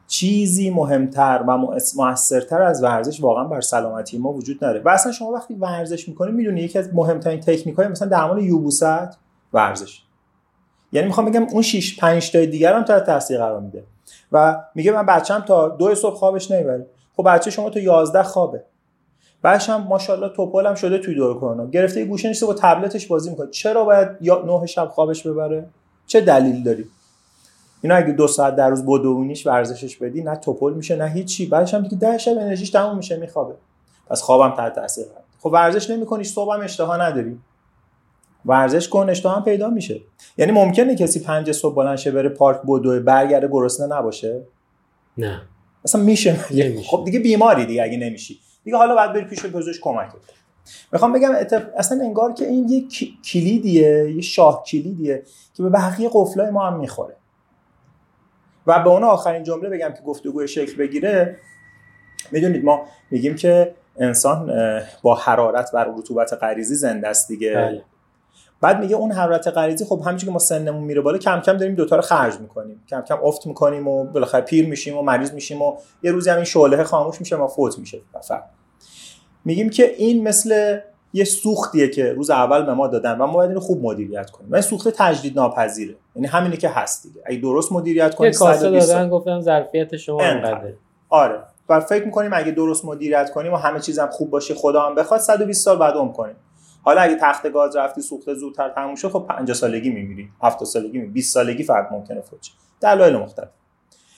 [0.08, 1.58] چیزی مهمتر و
[1.96, 4.82] موثرتر از ورزش واقعا بر سلامتی ما وجود نداره.
[4.82, 9.18] و اصلا شما وقتی ورزش می‌کنید می‌دونی یکی از مهمترین تکنیک های مثلا درمان یوبوست
[9.54, 10.05] ورزش.
[10.95, 13.84] یعنی می‌خوام بگم اون 6 5 تا دیگر هم تحت تاثیر قرار میده.
[14.31, 16.86] و میگه من بچم تا دو صبح خوابش نمی‌بره
[17.17, 18.63] خب بچه شما تا 11 خوابه.
[19.41, 21.65] بعدش هم ماشاءالله توپل هم شده توی دور کرونا.
[21.65, 23.49] گرفته یه گوشه نشسته با تبلتش بازی می‌کنه.
[23.49, 25.65] چرا باید یا 9 شب خوابش ببره؟
[26.08, 26.86] چه دلیل داری؟
[27.81, 31.45] اینا اگه دو ساعت در روز بدوونیش ورزشش بدی نه توپل میشه نه هیچی.
[31.45, 33.53] بعدش هم دیگه 10 شب انرژیش تموم میشه میخوابه.
[34.10, 35.05] پس خوابم تحت تاثیر
[35.39, 37.39] خب ورزش نمی‌کنی صبح هم اشتها نداری.
[38.45, 40.01] ورزش کن اشتها هم پیدا میشه.
[40.38, 44.41] یعنی ممکنه کسی پنج صبح بلند شه بره پارک بدوه برگرده گرسنه نباشه؟
[45.17, 45.41] نه.
[45.86, 46.34] اصلا میشه
[46.86, 48.39] خب دیگه بیماری دیگه اگه نمیشی.
[48.63, 50.21] دیگه حالا باید بری پیش پزشک کمک کنی.
[50.93, 51.31] می‌خوام بگم
[51.77, 52.84] اصلا انگار که این یه
[53.31, 57.15] کلیدیه یه شاه کلیدیه که به بقیه قفلای ما هم می‌خوره.
[58.67, 61.38] و به اون آخرین جمله بگم که گفتگوی شکل بگیره.
[62.31, 64.51] می‌دونید ما میگیم که انسان
[65.01, 67.53] با حرارت و رطوبت غریزی زنده است دیگه.
[67.53, 67.84] بله.
[68.65, 71.75] بعد میگه اون حرارت غریزی خب همینجوری که ما سنمون میره بالا کم کم داریم
[71.75, 72.84] دوتا رو خرج می‌کنیم.
[72.89, 76.36] کم کم افت می‌کنیم و بالاخره پیر میشیم و مریض میشیم و یه روزی هم
[76.36, 78.01] این شعله خاموش میشه ما فوت میشه.
[78.13, 78.43] فقط
[79.45, 80.78] میگیم که این مثل
[81.13, 84.51] یه سوختیه که روز اول به ما دادن و ما باید اینو خوب مدیریت کنیم.
[84.51, 87.21] و این سوخت تجدید ناپذیره یعنی همینی که هست دیگه.
[87.25, 90.73] اگه درست مدیریت کنیم کاسه دادن گفتم ظرفیت شما انقدر.
[91.10, 91.39] آره.
[91.69, 95.19] و فکر می‌کنیم اگه درست مدیریت کنیم و همه چیزم خوب باشه خدا هم بخواد
[95.19, 96.36] 120 سال بعد عمر کنیم.
[96.86, 100.30] حالا اگه تخت گاز رفتی سوخته زودتر تموم شد خب 50 سالگی میمیری.
[100.41, 101.12] 70 سالگی میمیری.
[101.12, 102.52] 20 سالگی فرد ممکنه فوت شه.
[102.82, 103.50] دلایل مختلف.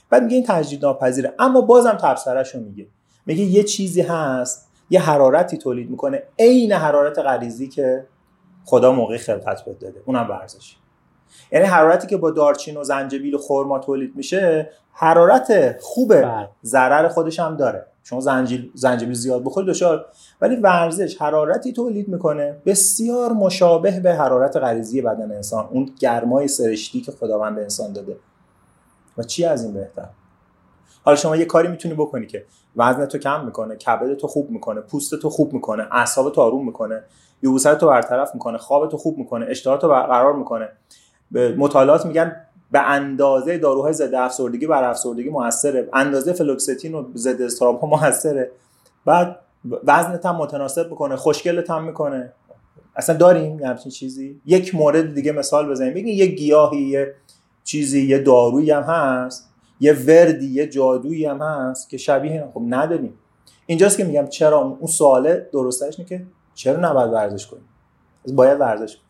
[0.09, 1.33] بعد میگه این تجدید ناپذیره.
[1.39, 2.87] اما بازم تبصرهش رو میگه.
[3.25, 6.23] میگه یه چیزی هست یه حرارتی تولید می‌کنه.
[6.39, 8.07] عین حرارت غریزی که
[8.65, 10.01] خدا موقع خلقت بهت داده.
[10.05, 10.75] اونم ورزش
[11.51, 16.49] یعنی حرارتی که با دارچین و زنجبیل و خرما تولید میشه حرارت خوبه بله.
[16.63, 17.85] ضرر خودش هم داره.
[18.03, 20.05] شما زنجیل زنجبیل زیاد بخورید دچار
[20.41, 22.57] ولی ورزش حرارتی تولید می‌کنه.
[22.65, 25.67] بسیار مشابه به حرارت غریزی بدن انسان.
[25.71, 28.17] اون گرمای سرشتی که خداوند به انسان داده.
[29.17, 30.09] و چی از این بهتر؟
[31.03, 34.81] حالا شما یه کاری می‌تونی بکنی که وزن تو کم می‌کنه کبد تو خوب می‌کنه
[34.81, 37.03] پوست تو خوب می‌کنه اعصاب تو آروم می‌کنه
[37.43, 40.69] یبوست تو برطرف می‌کنه خواب تو خوب می‌کنه اشتها تو برقرار می‌کنه.
[41.31, 42.35] مطالعات میگن
[42.71, 45.89] به اندازه داروهای ضد افسردگی بر افسردگی موثره.
[45.93, 48.51] اندازه فلوکستین و ضد استراب موثره.
[49.05, 49.39] بعد
[49.83, 52.33] وزنت هم متناسب می‌کنه خوشگلت هم می‌کنه.
[52.95, 55.93] اصلا داریم یه همچین چیزی؟ یک مورد دیگه مثال بزنیم.
[55.93, 57.13] بگین یه گیاهی یه
[57.63, 59.49] چیزی یه دارویی هم هست.
[59.79, 63.13] یه وردی یه جادویی هم هست که شبیه خب نداریم.
[63.65, 67.65] اینجاست که میگم چرا؟ اون سواله درستش اینه که چرا نباید ورزش کنیم؟
[68.33, 69.06] باید ورزش کنیم.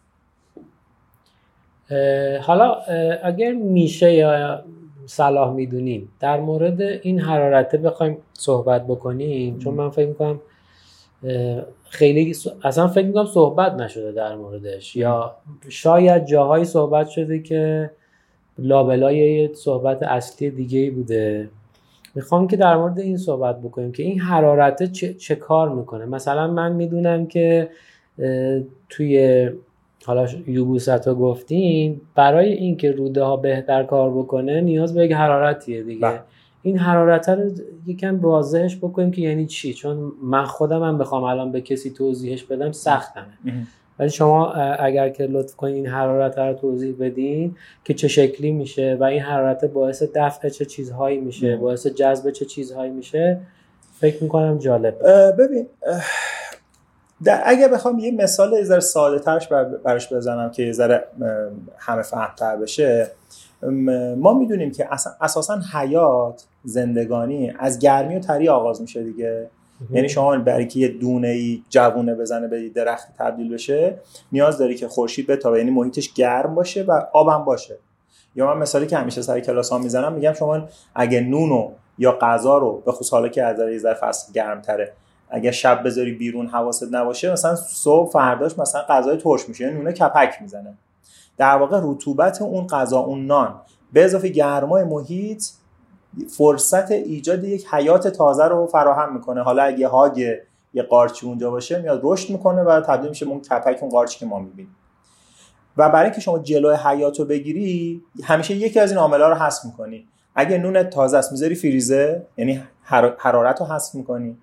[2.41, 2.75] حالا
[3.23, 4.63] اگر میشه یا
[5.05, 10.39] صلاح می‌دونیم در مورد این حرارته بخوایم صحبت بکنیم چون من فکر می‌کنم
[11.89, 15.35] خیلی اصلا فکر می‌کنم صحبت نشده در موردش یا
[15.69, 17.91] شاید جاهایی صحبت شده که
[18.59, 21.49] لابلای یه صحبت اصلی دیگه ای بوده.
[22.15, 26.47] می‌خوام که در مورد این صحبت بکنیم که این حرارته چه, چه کار می‌کنه؟ مثلا
[26.47, 27.69] من می‌دونم که
[28.89, 29.49] توی
[30.05, 35.83] حالا یوبوست ها گفتین برای اینکه روده ها بهتر کار بکنه نیاز به یک حرارتیه
[35.83, 36.01] دیگه.
[36.01, 36.09] با.
[36.09, 36.19] بله.
[36.61, 37.51] این حرارت رو
[37.85, 42.43] یکم واضحش بکنیم که یعنی چی؟ چون من خودم هم بخوام الان به کسی توضیحش
[42.43, 43.23] بدم سختمه.
[43.99, 48.97] ولی شما اگر که لطف کنید این حرارت رو توضیح بدین که چه شکلی میشه
[48.99, 53.39] و این حرارت باعث دفع چه چیزهایی میشه باعث جذب چه چیزهایی میشه
[53.99, 54.95] فکر می‌کنم جالب
[55.39, 55.65] ببین
[57.23, 59.47] در اگر بخوام یه مثال یه ذره ساده ترش
[59.83, 61.07] براش بزنم که یه ذره
[61.77, 63.11] همه فهمتر بشه.
[64.17, 64.87] ما می‌دونیم که
[65.21, 69.49] اساسا حیات زندگانی از گرمی و تری آغاز میشه دیگه.
[69.91, 73.95] یعنی شما برای که یه دونه ای جوونه بزنه به درخت تبدیل بشه
[74.31, 75.57] نیاز داری که خورشید بتابه.
[75.57, 77.77] یعنی محیطش گرم باشه و آبم باشه.
[78.35, 82.57] یا من مثالی که همیشه سر کلاس ها می‌زنم میگم شما اگه نونو یا غذا
[82.57, 84.93] رو به خصوص حالا که از یه ذره فصل گرم تره
[85.29, 90.41] اگه شب بذاری بیرون حواست نباشه مثلا صبح فرداش مثلا غذای ترش میشه نونه کپک
[90.41, 90.73] می‌زنه.
[91.37, 93.61] در واقع رطوبت اون غذا اون نان
[93.93, 95.43] به اضافه گرمای محیط
[96.37, 99.41] فرصت ایجاد یک حیات تازه رو فراهم می‌کنه.
[99.41, 100.17] حالا اگه هاگ
[100.73, 104.25] یه قارچی اونجا باشه میاد رشد می‌کنه و تبدیل میشه اون کپک اون قارچی که
[104.25, 104.75] ما می‌بینیم.
[105.77, 109.65] و برای اینکه شما جلوی حیات رو بگیری همیشه یکی از این عاملا رو حذف
[109.65, 110.07] می‌کنی.
[110.35, 112.63] اگه نون تازه است می‌ذاری فریزه یعنی
[113.17, 114.37] حرارت رو حذف می‌کنی.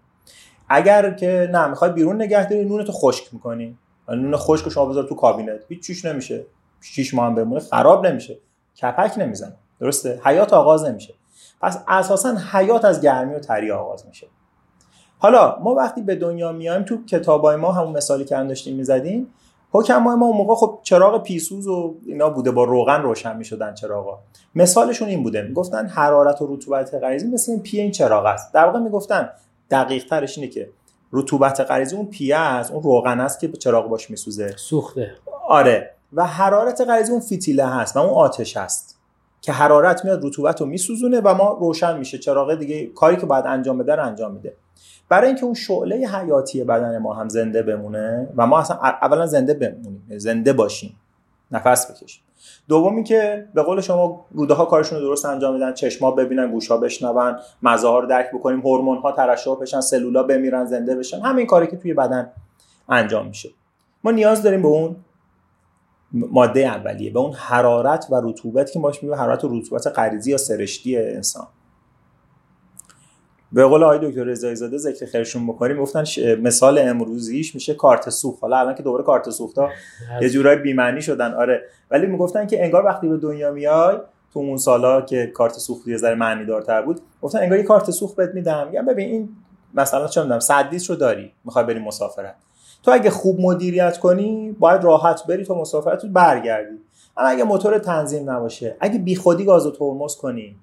[0.68, 3.78] اگر که نه می‌خوای بیرون نگه داری نونتو خشک می‌کنی.
[4.08, 6.46] نون خشک شما بذار تو کابینت هیچ چیش نمیشه.
[6.80, 8.38] 6 ماه هم بمونه خراب نمیشه.
[8.82, 9.56] کپک نمی‌زنه.
[9.80, 11.14] درسته؟ حیات آغاز نمیشه.
[11.60, 14.26] پس اساسا حیات از گرمی و تری آغاز میشه.
[15.18, 19.34] حالا ما وقتی به دنیا میایم تو کتابای ما همون مثالی که داشتیم می‌زدیم
[19.72, 24.18] حکمای ما اون موقع خب چراغ پیسوز و اینا بوده با روغن روشن می‌شدن چراغا.
[24.54, 28.54] مثالشون این بوده می‌گفتن حرارت و رطوبت غریزی مثل این پی این چراغ است.
[28.54, 29.30] در واقع می‌گفتن
[29.74, 30.70] دقیق ترش اینه که
[31.12, 34.54] رطوبت غریزی اون پیه است اون روغن است که چراغ باش میسوزه.
[34.56, 35.14] سوخته.
[35.48, 35.90] آره.
[36.12, 38.98] و حرارت غریزی اون فیتیله هست و اون آتش هست
[39.40, 42.18] که حرارت میاد رطوبت رو میسوزونه و ما روشن میشه.
[42.18, 44.56] چراغ دیگه کاری که باید انجام بده رو انجام میده.
[45.08, 49.54] برای اینکه اون شعله حیاتی بدن ما هم زنده بمونه و ما اصلا اولا زنده
[49.54, 50.96] بمونیم زنده باشیم.
[51.50, 52.23] نفس بکشیم.
[52.68, 56.76] دومی که به قول شما روده ها کارشون رو درست انجام میدن چشما ببینن گوشا
[56.76, 61.46] بشنون مزه ها رو درک بکنیم هورمون ها ترشح بشن سلولا بمیرن زنده بشن همین
[61.46, 62.32] کاری که توی بدن
[62.88, 63.50] انجام میشه.
[64.04, 64.96] ما نیاز داریم به اون
[66.12, 70.36] ماده اولیه به اون حرارت و رطوبت که باش میگه حرارت و رطوبت غریزی یا
[70.36, 71.46] سرشتی انسان.
[73.54, 76.04] به قول آقای دکتر رضایی زاده ذکر خیرشون بکنیم گفتن
[76.42, 78.42] مثال امروزیش میشه کارت سوخت.
[78.42, 79.68] حالا الان که دوباره کارت سوختا
[80.20, 81.34] یه جورای بی‌معنی شدن.
[81.34, 81.62] آره.
[81.90, 83.96] ولی می‌گفتن که انگار وقتی به دنیا میای
[84.32, 87.90] تو اون سالا که کارت سوخت یه ذره معنی دارتر بود گفتن انگار یه کارت
[87.90, 88.68] سوخت بهت میدم.
[88.68, 89.28] میگم ببین این
[89.74, 92.34] مثلا چه می‌دونم 100 رو داری می‌خوای بری مسافرت.
[92.82, 96.76] تو اگه خوب مدیریت کنی باید راحت بری تو مسافرت برگردی.
[97.16, 100.56] اما اگه موتور تنظیم نباشه اگه بیخودی گاز و ترمز کنی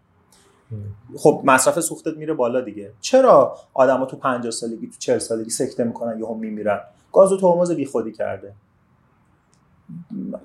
[1.17, 2.91] خب مصرف سوختت میره بالا دیگه.
[3.01, 6.79] چرا آدما تو 50 سالگی تو 40 سالگی سکته می‌کنن یهو میمیرن؟
[7.13, 8.53] گاز و ترمز بیخودی کرده.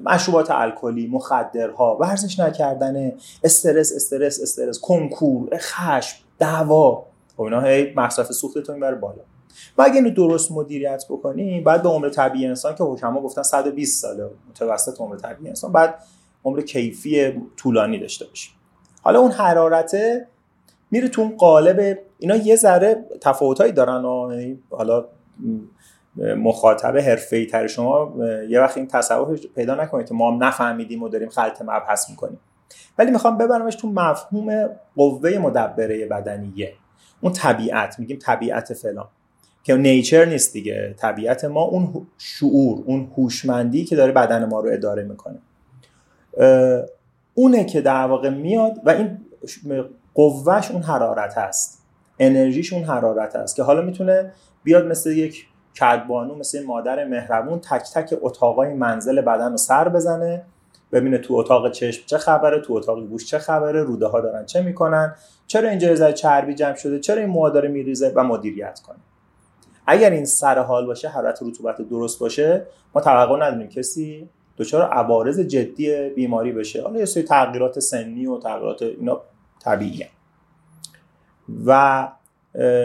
[0.05, 3.13] مشروبات الکلی مخدرها ورزش نکردن
[3.45, 7.05] استرس استرس استرس کنکور خشم دعوا
[7.37, 9.23] خب اینا هی مصرف سوختتون می‌بره بالا.
[9.79, 14.03] و اگه اینو درست مدیریت بکنی بعد به عمر طبیعی انسان که حکما گفتن 120
[14.03, 15.99] ساله متوسط عمر طبیعی انسان بعد
[16.45, 18.56] عمر کیفی طولانی داشته باشی.
[19.07, 20.27] حالا اون حرارته
[20.91, 25.05] میره تو اون قالب اینا یه ذره تفاوتایی دارن و یعنی حالا
[26.17, 28.15] مخاطب حرفه‌ای تر شما
[28.49, 32.39] یه وقت این تصور پیدا نکنید که ما هم نفهمیدیم و داریم خلط مبحث می‌کنیم.
[32.99, 36.73] ولی می‌خوام ببرمش تو مفهوم قوه مدبره بدنیه
[37.21, 39.09] اون طبیعت میگیم طبیعت فلان.
[39.65, 40.95] که نیچر نیست دیگه.
[40.99, 45.39] طبیعت ما اون شعور اون هوشمندی که داره بدن ما رو اداره می‌کنه.
[47.39, 49.19] اونه که در واقع میاد و این
[50.15, 51.83] قوهش اون حرارت هست.
[52.19, 55.47] انرژیش اون حرارت هست که حالا می‌تونه بیاد مثل یک
[55.81, 60.43] کدبانو مثل مادر مهربون تک تک اتاقای منزل بدن رو سر بزنه
[60.93, 64.63] ببینه تو اتاق چشم چه خبره تو اتاق گوش چه خبره روده ها دارن چه
[64.63, 65.15] می‌کنن
[65.47, 68.99] چرا اینجا یه چربی جمع شده چرا این موها داره میریزه و مدیریت کنه.
[69.87, 75.41] اگر این سر حال باشه حرارت رطوبت درست باشه ما توقع نداریم کسی دچار عوارض
[75.41, 76.83] جدی بیماری بشه.
[76.83, 79.21] حالا یه سری تغییرات سنی و تغییرات اینا
[79.61, 80.09] طبیعیه.
[81.67, 82.09] و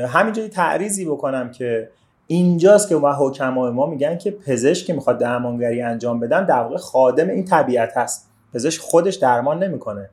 [0.07, 1.89] همینجوری تعریضی بکنم که
[2.27, 6.77] اینجاست که ما حکمای ما میگن که پزشک که می‌خواد درمانگری انجام بدن در واقع
[6.77, 8.29] خادم این طبیعت هست.
[8.53, 10.10] پزشک خودش درمان نمی‌کنه.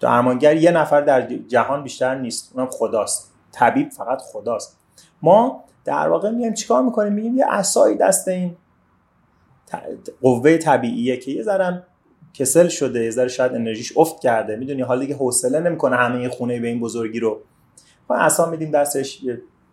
[0.00, 3.32] درمانگر یه نفر در جهان بیشتر نیست اونم خداست.
[3.52, 4.78] طبیب فقط خداست.
[5.22, 8.56] ما در واقع میایم چیکار می‌کنیم؟ میگیم یه اسایی دست این
[10.22, 11.82] قوه طبیعیه که یه ذره
[12.34, 14.56] کسل شده یه ذره شاید انرژیش افت کرده.
[14.56, 17.40] می‌دونی حالا دیگه حوصله نمی‌کنه همه خونه به این بزرگی رو.
[18.10, 19.20] ما اصلا میدیم دستش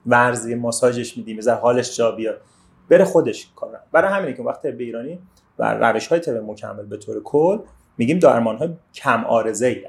[0.05, 2.41] ورزی ماساژش میدیم یه حالش جا بیاد.
[2.89, 5.19] بره خودش کار برای همینه که وقت به ایرانی
[5.59, 7.59] و روش های طب مکمل به طور کل
[7.97, 9.83] میگیم درمان های کم آرزه ای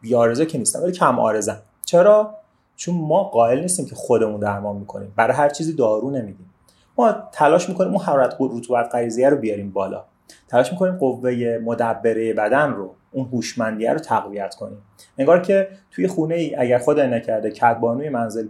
[0.00, 1.56] بی آرزه که نیستن ولی کم آرزه.
[1.86, 2.34] چرا؟
[2.76, 5.12] چون ما قائل نیستیم که خودمون درمان می‌کنیم.
[5.16, 6.50] برای هر چیزی دارو نمیدیم
[6.98, 10.04] ما تلاش می‌کنیم اون حرارت رطوبت غریزیه رو بیاریم بالا.
[10.48, 14.78] تلاش می‌کنیم قوه مدبره بدن رو اون هوشمندیه رو تقویت کنیم.
[15.18, 18.48] انگار که توی خونه ای اگر خدا نکرده کدبانوی منزل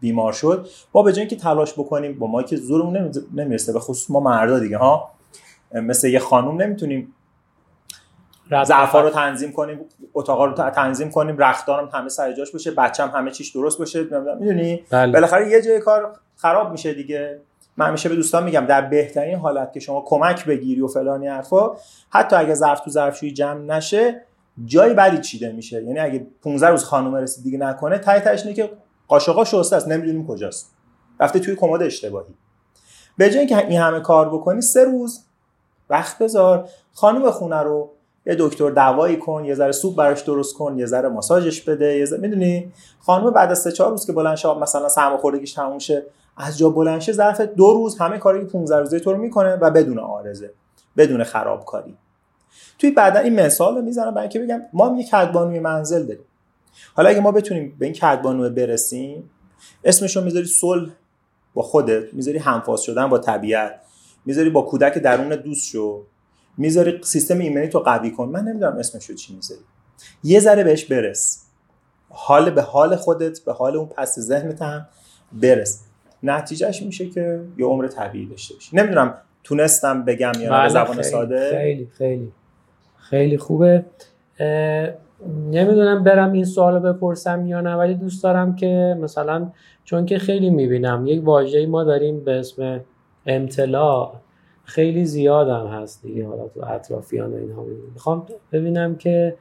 [0.00, 4.10] بیمار شد ما به جای اینکه تلاش بکنیم با ما که زورمون نمی‌رسه به خصوص
[4.10, 5.10] ما مردا دیگه ها؟
[5.72, 7.14] مثل یه خانوم نمی‌تونیم
[8.64, 9.80] ظرفا رو تنظیم کنیم
[10.14, 14.02] اتاقا رو تنظیم کنیم رختارم همه سر جاش باشه بچم همه چیش درست باشه
[14.40, 15.12] می‌دونی بله.
[15.12, 17.40] بالاخره یه جای کار خراب میشه دیگه.
[17.76, 21.70] من همیشه به دوستان میگم در بهترین حالت که شما کمک بگیری و فلانی حرفا
[22.10, 24.22] حتی اگه ظرف تو ظرفشویی جمع نشه
[24.64, 25.82] جای بدی چیده میشه.
[25.82, 28.70] یعنی اگه 15 روز خانم رسیدگی نکنه تای تاش که
[29.08, 30.74] قاشقا شسته است نمی‌دونیم کجاست.
[31.20, 32.34] رفته توی کمد اشتباهی.
[33.18, 35.24] به جای اینکه این همه کار بکنی سه روز
[35.90, 37.90] وقت بذار خانم خونه رو
[38.26, 42.04] یه دکتر دوایی کن یه ذره سوپ براش درست کن یه ذره ماساژش بده یه
[42.04, 46.02] ذره می‌دونی؟ خانم بعد از سه چهار روز که بلند شه مثلا سرماخوردگیش تموم شه
[46.42, 49.56] از جا بلند شه ظرف دو روز همه کاری که 15 روزه تو رو می‌کنه
[49.56, 50.50] و بدون آرزه
[50.96, 51.96] بدون خرابکاری.
[52.78, 56.24] توی بعدا این مثال رو می‌زنم برای اینکه بگم ما هم یک کدبانوی منزل داریم.
[56.94, 59.30] حالا اگه ما بتونیم به این کدبانو برسیم
[59.84, 60.90] اسمش رو می‌ذاری صلح
[61.54, 63.80] با خودت می‌ذاری همفاز شدن با طبیعت
[64.26, 66.02] می‌ذاری با کودک درون دوست شو
[66.58, 68.28] می‌ذاری سیستم ایمنی تو قوی کن.
[68.28, 69.60] من نمی‌دونم اسمش رو چی می‌ذاری.
[70.24, 71.42] یه ذره بهش برس.
[72.10, 74.88] حال به حال خودت به حال اون پس ذهنت هم
[75.32, 75.80] برس.
[76.22, 78.76] نتیجهش میشه که یه عمر طبیعی داشته باشی.
[78.76, 81.50] نمی‌دونم تونستم بگم یا بله، به زبان خیلی، ساده.
[81.50, 82.32] خیلی خیلی.
[82.96, 83.84] خیلی خوبه.
[85.50, 89.50] نمی‌دونم برم این سوالو بپرسم یا نه ولی دوست دارم که مثلا
[89.84, 92.80] چون که خیلی می‌بینم یک واژه‌ای ما داریم به اسم
[93.26, 94.14] امتلاع.
[94.64, 97.66] خیلی زیاد هم هست دیگه حالا تو اطرافیان و اینها.
[97.94, 99.34] می‌خوام ببینم که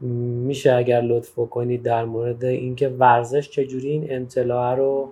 [0.00, 5.08] میشه اگر لطف کنید در مورد اینکه ورزش چجوری این امتلاع رو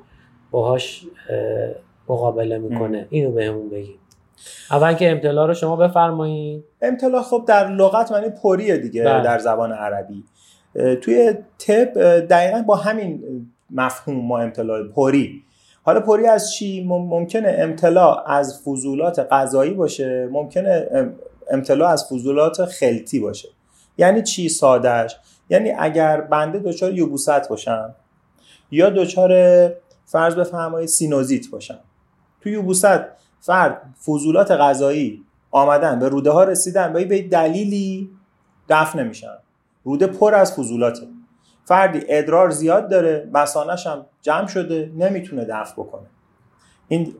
[0.56, 1.68] باهاش اه،
[2.08, 3.06] مقابله می‌کنه.
[3.10, 3.98] اینو بهمون بگید
[4.70, 6.64] اول که امتلاع رو شما بفرمایید.
[6.82, 9.22] امتلا خب در لغت معنی پریه دیگه بله.
[9.22, 10.24] در زبان عربی.
[10.74, 13.22] توی طب اه، دقیقا با همین
[13.70, 15.42] مفهوم ما امتلاع پری.
[15.82, 21.12] حالا پری از چی؟ مم- ممکنه امتلاع از فضولات غذایی باشه ممکنه ام-
[21.50, 23.48] امتلاع از فضولات خلطی باشه.
[23.98, 25.16] یعنی چی سادش
[25.50, 27.94] یعنی اگر بنده دچار یبوست باشم
[28.70, 29.32] یا دچار
[30.06, 31.78] فرض بفرمایید سینوزیت باشم.
[32.40, 32.98] تو یبوست
[33.40, 38.10] فرد فضولات غذایی آمدن به روده ها رسیدن و به دلیلی
[38.68, 39.36] دفع نمیشن.
[39.84, 41.06] روده پر از فضولاته.
[41.64, 46.06] فردی ادرار زیاد داره مسانش هم جمع شده نمی‌تونه دفع بکنه.
[46.88, 47.14] این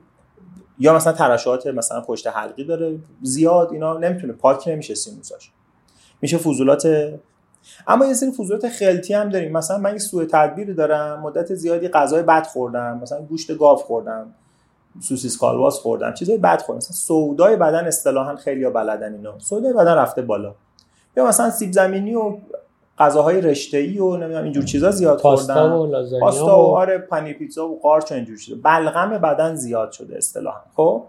[0.79, 5.51] یا مثلا ترشحات مثلا پشت حلقی داره زیاد اینا نمی‌تونه پاک نمیشه سینوساش
[6.21, 7.15] میشه فضولات
[7.87, 9.53] اما یه سری فضولات خلطی هم داریم.
[9.53, 14.35] مثلا من یه سوء تدبیری دارم مدت زیادی غذای بد خوردم مثلا گوشت گاو خوردم
[15.01, 16.77] سوسیس کالواس خوردم چیزای بد خوردم.
[16.77, 20.55] مثلا سودای بدن اصطلاحا خیلی ها بلدن اینو سودای بدن رفته بالا.
[21.17, 22.37] یا مثلا سیب زمینی و
[22.99, 25.73] غذاهای رشته‌ای و نمی‌دونم اینجور چیزا زیاد پاستا خوردم.
[25.73, 28.59] و لازانیا پاستا و آره پنیر پیتزا و قارچ و اینجور چیزا.
[28.65, 31.03] بلغم بدن زیاد شده اصطلاحا خب؟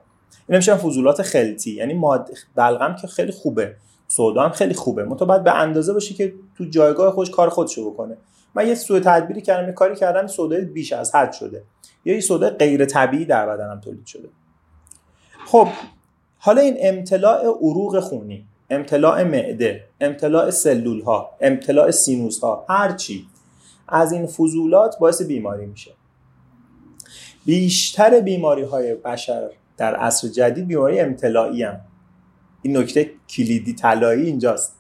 [0.47, 1.71] اینا میشن فضولات خلطی.
[1.71, 3.75] یعنی ماده بلغم که خیلی خوبه.
[4.07, 5.03] سودا هم خیلی خوبه.
[5.03, 8.17] منتها باید به اندازه باشه که تو جایگاه خودش کار خودشو بکنه.
[8.55, 11.63] من یه سوء تدبیری کردم یه کاری کردم سودای بیش از حد شده.
[12.05, 14.29] یا یه سودا غیر طبیعی در بدنم تولید شده.
[15.45, 15.67] خب
[16.39, 23.27] حالا این امتلاع عروق خونی امتلاع معده امتلاع سلول ها امتلاع سینوس ها هر چی
[23.87, 25.91] از این فضولات باعث بیماری میشه.
[27.45, 31.81] بیشتر بیماری های بشر در عصر جدید بیماری امتلاعی هم.
[32.67, 34.75] این نکته کلیدی طلایی اینجاست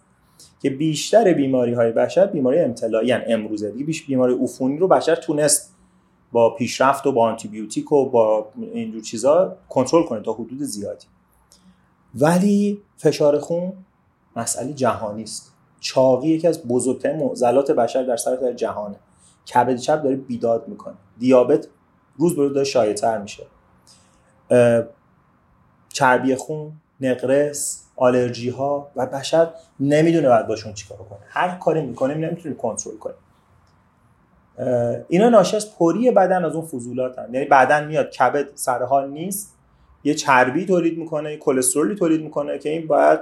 [0.61, 3.23] که بیشتر بیماری های بشر بیماری امتلاعی هن.
[3.27, 5.75] امروزه دیگه بیش بیماری عفونی رو بشر تونست
[6.31, 11.05] با پیشرفت و با آنتیبیوتیک و با اینجور چیزا کنترل کنه تا حدود زیادی.
[12.15, 13.73] ولی فشار خون
[14.35, 15.53] مسئله جهانی است.
[15.79, 18.95] چاقی یکی از بزرگترین معضلات بشر در سراسر جهانه.
[19.53, 20.95] کبد چپ داره بیداد می‌کنه.
[21.19, 21.67] دیابت
[22.17, 23.43] روز به روز داره شایع‌تر میشه.
[25.89, 31.19] چربی خون نقرس آلرژی ها و بشر نمی‌دونه باید باشون چیکار کنه.
[31.29, 33.13] هر کاری می‌کنه نمی‌تونه کنترل کنه
[35.07, 37.33] اینا ناشی از پری بدن از اون فضولات هم.
[37.33, 39.53] یعنی بدن میاد کبد سر حال نیست.
[40.03, 43.19] یه چربی تولید می‌کنه یه کلسترولی تولید می‌کنه که این باید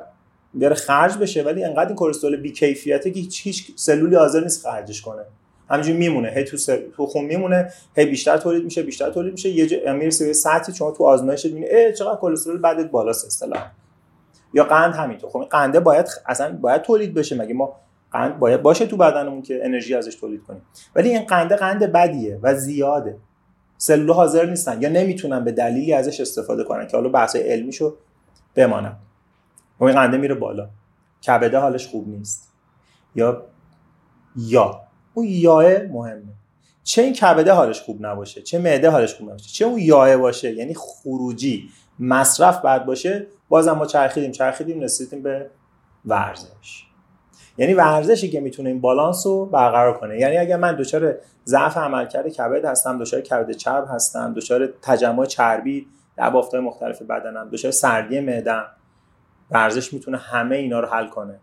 [0.54, 5.02] بره خرج بشه ولی انقدر این کلسترول بی کیفیته که هیچ سلولی حاضر نیست خرجش
[5.02, 5.22] کنه.
[5.70, 6.30] همینجوری میمونه.
[6.30, 6.78] هی تو, سل...
[6.96, 9.50] تو خون میمونه هی بیشتر تولید میشه بیشتر تولید میشه.
[9.50, 13.66] یه جا می‌رسه به سطحی شما تو آزمایش می‌بینی چقدر کلسترول بدت بالاست اصطلاحا.
[14.54, 15.30] یا قند همینطور.
[15.30, 17.36] خب قنده باید اصلا باید تولید بشه.
[17.36, 17.76] مگه ما
[18.12, 20.62] قند باید باشه تو بدنمون که انرژی ازش تولید کنیم.
[20.96, 23.18] ولی این قنده قند بدیه و زیاده.
[23.78, 27.96] سلول حاضر نیستن یا نمی‌تونن به دلیلی ازش استفاده کنن که حالا بحث علمیشو
[28.56, 28.98] بمانم.
[29.80, 30.70] و این قنده میره بالا.
[31.28, 32.52] کبده حالش خوب نیست.
[33.16, 33.46] یا
[34.36, 34.85] یا
[35.16, 36.34] اون یاه مهمه.
[36.84, 40.54] چه این کبده حالش خوب نباشه چه معده حالش خوب نباشه چه اون یاه باشه
[40.54, 45.50] یعنی خروجی مصرف بعد باشه بازم ما چرخیدیم چرخیدیم رسیدیم به
[46.06, 46.86] ورزش.
[47.58, 50.20] یعنی ورزشی که می‌تونه این بالانس رو برقرار کنه.
[50.20, 55.88] یعنی اگر من دچار ضعف عملکرد کبد هستم دچار کبد چرب هستم دچار تجمع چربی
[56.18, 58.66] در بافت‌های مختلف بدنم دچار سردی معدم
[59.52, 61.40] ورزش می‌تونه همه اینا رو حل کنه.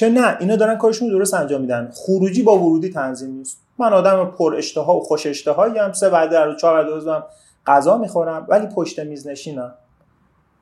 [0.00, 1.90] چه نه اینا دارن کارشون رو درست انجام میدن.
[1.94, 3.62] خروجی با ورودی تنظیم نیست.
[3.78, 7.24] من آدم پر اشتها و خوش اشتهایی هم سه بعد در چهار بعد روزم
[7.66, 9.74] غذا می‌خورم ولی پشت میز نشینم.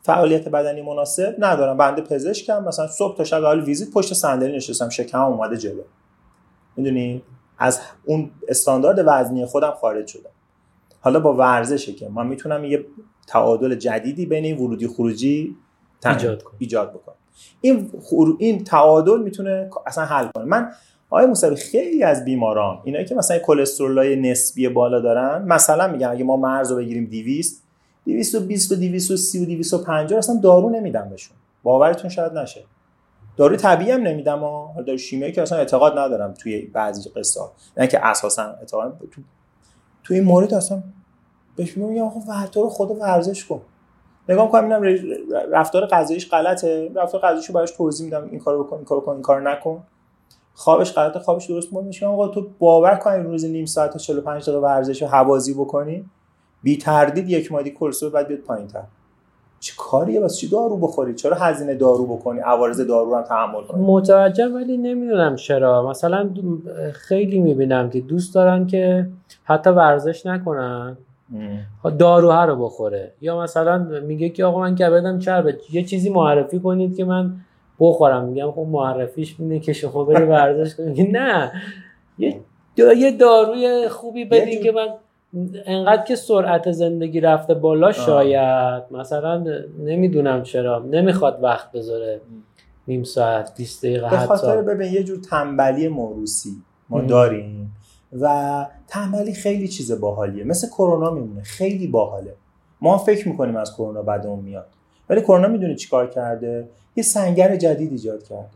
[0.02, 1.76] فعالیت بدنی مناسب ندارم.
[1.76, 2.64] بنده پزشکم.
[2.64, 4.88] مثلا صبح تا شب حال ویزیت پشت صندلی نشستم.
[4.88, 5.82] شکم اومده جلو.
[6.76, 7.22] می‌دونی؟
[7.58, 10.30] از اون استاندارد وزنی خودم خارج شدم.
[11.00, 12.84] حالا با ورزشه که من می‌تونم یه
[13.26, 15.56] تعادل جدیدی بین این ورودی خروجی
[16.06, 16.54] ایجاد کنم.
[16.58, 17.14] ایجاد بکنم.
[17.60, 18.36] این خور...
[18.38, 20.44] این تعادل می‌تونه اصلا حل کنه.
[20.44, 20.70] من
[21.10, 26.24] آقای موسوی خیلی از بیماران اینایی که مثلا کلسترولای نسبی بالا دارن مثلا میگم اگه
[26.24, 27.62] ما مرز رو بگیریم 200
[28.06, 31.36] 220 و 230 و 250 اصلا دارو نمیدم بهشون.
[31.62, 32.64] باورتون شاید نشه.
[33.36, 34.74] دارو طبیعی هم نمیدم ها.
[34.86, 37.40] دارو شیمیایی که اصلا اعتقاد ندارم توی بعضی قصه
[37.76, 39.22] نه که اساسا اعتقاد تو
[40.04, 40.82] تو این مورد اصلا
[41.56, 43.60] بهش میگم آقا ورتو رو خود ورزش کن.
[44.28, 44.98] نگاه می‌کنم اینم
[45.52, 46.90] رفتار غذاییش غلطه.
[46.94, 49.82] رفتار غذاییشو براش توضیح میدم این کارو بکن این کارو کن این کارو نکن.
[50.54, 51.70] خوابش غلطه خوابش درست.
[51.70, 56.04] بود میشم آقا تو باور کن روز نیم ساعت تا 45 دقیقه ورزش هوازی بکنی.
[56.62, 58.82] بی تردید یک مادی کورسو بعد بیاد پایینتر.
[59.60, 63.82] چه کاریه؟ واسه چی دارو بخوری؟ چرا هزینه دارو بکنی؟ عوارض دارو هم تحمل کنی.
[63.82, 65.90] متوجه ولی نمی‌دونم چرا.
[65.90, 66.30] مثلا
[66.92, 69.08] خیلی می‌بینم که دوست دارن که
[69.44, 70.96] حتی ورزش نکنن.
[71.98, 73.12] داروها رو بخوره.
[73.20, 77.32] یا مثلا میگه که آقا من کبدم چربه یه چیزی معرفی کنید که من
[77.80, 78.24] بخورم.
[78.24, 81.52] میگم خب معرفیش اینه که شما بری ورزش کنید نه.
[82.18, 82.40] یه
[82.76, 84.88] یه داروی خوبی بدین که من
[85.66, 88.82] انقدر که سرعت زندگی رفته بالا شاید.
[88.90, 89.44] مثلا
[89.78, 90.78] نمی‌دونم چرا.
[90.78, 92.20] نمی‌خواد وقت بذاره.
[92.88, 96.50] نیم ساعت 20 دقیقه به خاطر ببین یه جور تنبلی موروسی
[96.88, 97.76] ما داریم.
[98.12, 100.44] و تنبلی خیلی چیز باحالیه.
[100.44, 101.42] مثل کرونا میمونه.
[101.42, 102.34] خیلی باحاله.
[102.80, 104.66] ما فکر می‌کنیم از کرونا بعدمون میاد.
[105.10, 108.48] ولی کرونا می‌دونه چیکار کرده؟ یه سنگر جدید ایجاد کرده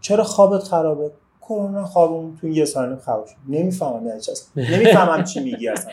[0.00, 1.10] چرا خوابت خرابه؟
[1.42, 3.36] کرونا خوابم تو یه سال خراب شد.
[3.48, 5.92] نمی‌فهمم یعنی چی نمی‌فهمم چی میگی اصلا.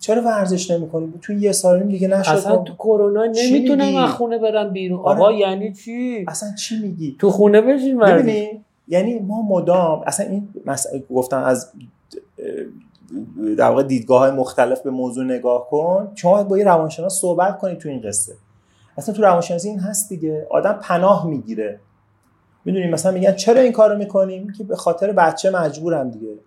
[0.00, 4.72] چرا ورزش نمی‌کنی؟ تو یه سال دیگه نشد اصلا تو کرونا نمی‌تونم از خونه برم
[4.72, 4.98] بیرون.
[4.98, 5.18] آره.
[5.18, 10.48] آقا یعنی چی؟ اصلا چی میگی؟ تو خونه بشین ببینی؟ یعنی ما مدام اصلا این
[10.66, 11.72] مسئله گفتم از
[13.58, 17.78] در واقع دیدگاه های مختلف به موضوع نگاه کن شما با یه روانشناس صحبت کنید
[17.78, 18.32] تو این قصه.
[18.98, 21.80] اصلا تو روانشناسی این هست دیگه آدم پناه می‌گیره.
[22.64, 26.38] می‌دونیم مثلا میگن چرا این کارو می‌کنیم؟ که به خاطر بچه مجبورم دیگه.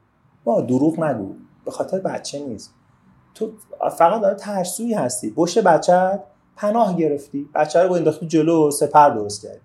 [0.46, 1.34] ما دروغ نگو
[1.66, 2.74] به خاطر بچه نیست.
[3.36, 3.52] تو
[3.98, 5.34] فقط داره ترسویی هستی.
[5.38, 6.20] بشه بچه
[6.56, 7.50] پناه گرفتی.
[7.56, 9.65] بچه رو انداختی جلو سپر درست کردی.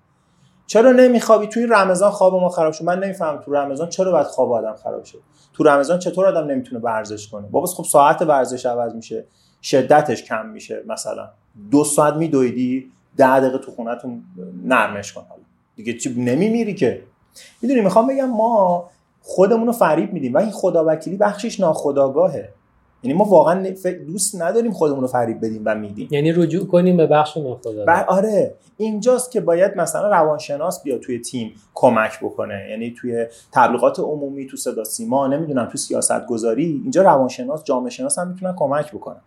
[0.71, 2.85] چرا نمیخوابی؟ توی رمضان خواب ما خراب شد.
[2.85, 5.21] من نمی‌فهمم تو رمضان چرا باید خواب آدم خراب شد
[5.53, 9.25] تو رمضان چطور آدم نمی‌تونه ورزش کنه؟ بابا خب ساعت ورزش عوض میشه.
[9.63, 11.29] شدتش کم میشه مثلا.
[11.71, 14.23] دو ساعت میدویدی ده دقیقه تو خونتون
[14.65, 15.25] نرمش کن.
[15.29, 15.43] حالا
[15.77, 17.03] دیگه چی نمیمیری که.
[17.63, 18.91] می‌دونی می‌خوام بگم ما
[19.23, 20.35] خودمون رو فریب میدیم.
[20.35, 22.49] و این خداوکیلی بخشش ناخداگاهه
[23.03, 23.71] یعنی ما واقعا
[24.07, 26.09] دوست نداریم خودمون رو فریب بدیم و میدیم.
[26.11, 28.55] یعنی رجوع کنیم به بخش ناخودآگاه بر آره.
[28.77, 32.67] اینجاست که باید مثلا روانشناس بیا توی تیم کمک بکنه.
[32.71, 38.19] یعنی توی تبلیغات عمومی تو صدا سیما نمی‌دونم تو سیاست گذاری اینجا روانشناس جامعه شناس
[38.19, 39.21] هم می‌تونن کمک بکنن.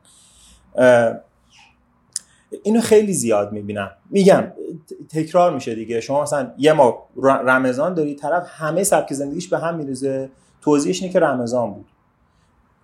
[2.63, 3.91] اینو خیلی زیاد می‌بینم.
[4.09, 4.43] میگم
[5.09, 6.01] تکرار میشه دیگه.
[6.01, 7.07] شما مثلا یه ما
[7.45, 10.29] رمضان داری طرف همه سبک زندگیش به هم میریزه.
[10.61, 11.85] توضیحش اینه که رمضان بود.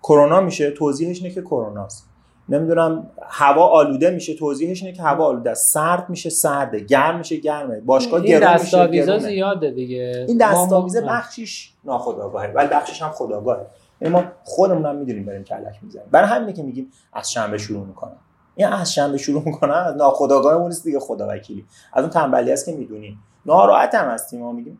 [0.02, 2.06] کرونا میشه توضیحش اینه که کروناست
[2.48, 5.74] نمی‌دونم هوا آلوده میشه توضیحش اینه که هوا آلوده است.
[5.74, 6.80] سرد میشه سرده.
[6.80, 7.80] گرم میشه گرمه.
[7.80, 10.24] باشگاه گرم میشه گرمه زیاده دیگه.
[10.28, 12.52] این دستاویزه بخشیش ناخودآگاهه.
[12.54, 13.66] ولی بخشش هم خداگاهه
[14.00, 16.06] یعنی ما خودمون هم می‌دونیم بریم کلک می‌زنیم.
[16.10, 18.16] برای همینه که میگیم از شنبه شروع می‌کنم
[18.54, 22.66] این از شنبه شروع می‌کنن از ناخودآگاهمون نیست دیگه خدا وکیلی از اون تنبلی است
[22.66, 23.22] که می‌دونیم.
[23.46, 24.40] ناراحت هم هستیم.
[24.40, 24.78] ما میگیم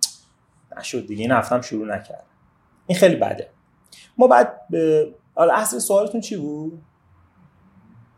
[0.78, 2.24] نشد دیگه این هفتم شروع نکرد.
[2.86, 3.48] این خیلی بده.
[4.20, 4.52] ما بعد
[5.34, 6.72] حالا اصل سوالتون چی بود؟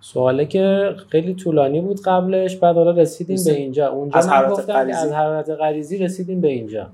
[0.01, 3.89] سواله که خیلی طولانی بود قبلش بعد حالا رسیدیم به اینجا.
[3.89, 6.91] اونجا از من گفتم از حرارت غریزی رسیدیم به اینجا.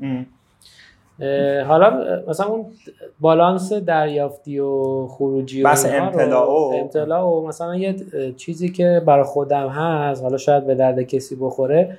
[1.64, 2.66] حالا مثلا اون
[3.20, 7.96] بالانس دریافتی و خروجی بس امتلاع و امتلاع و مثلا یه
[8.36, 11.98] چیزی که برای خودم هست حالا شاید به درد کسی بخوره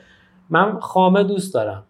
[0.50, 1.84] من خامه دوست دارم.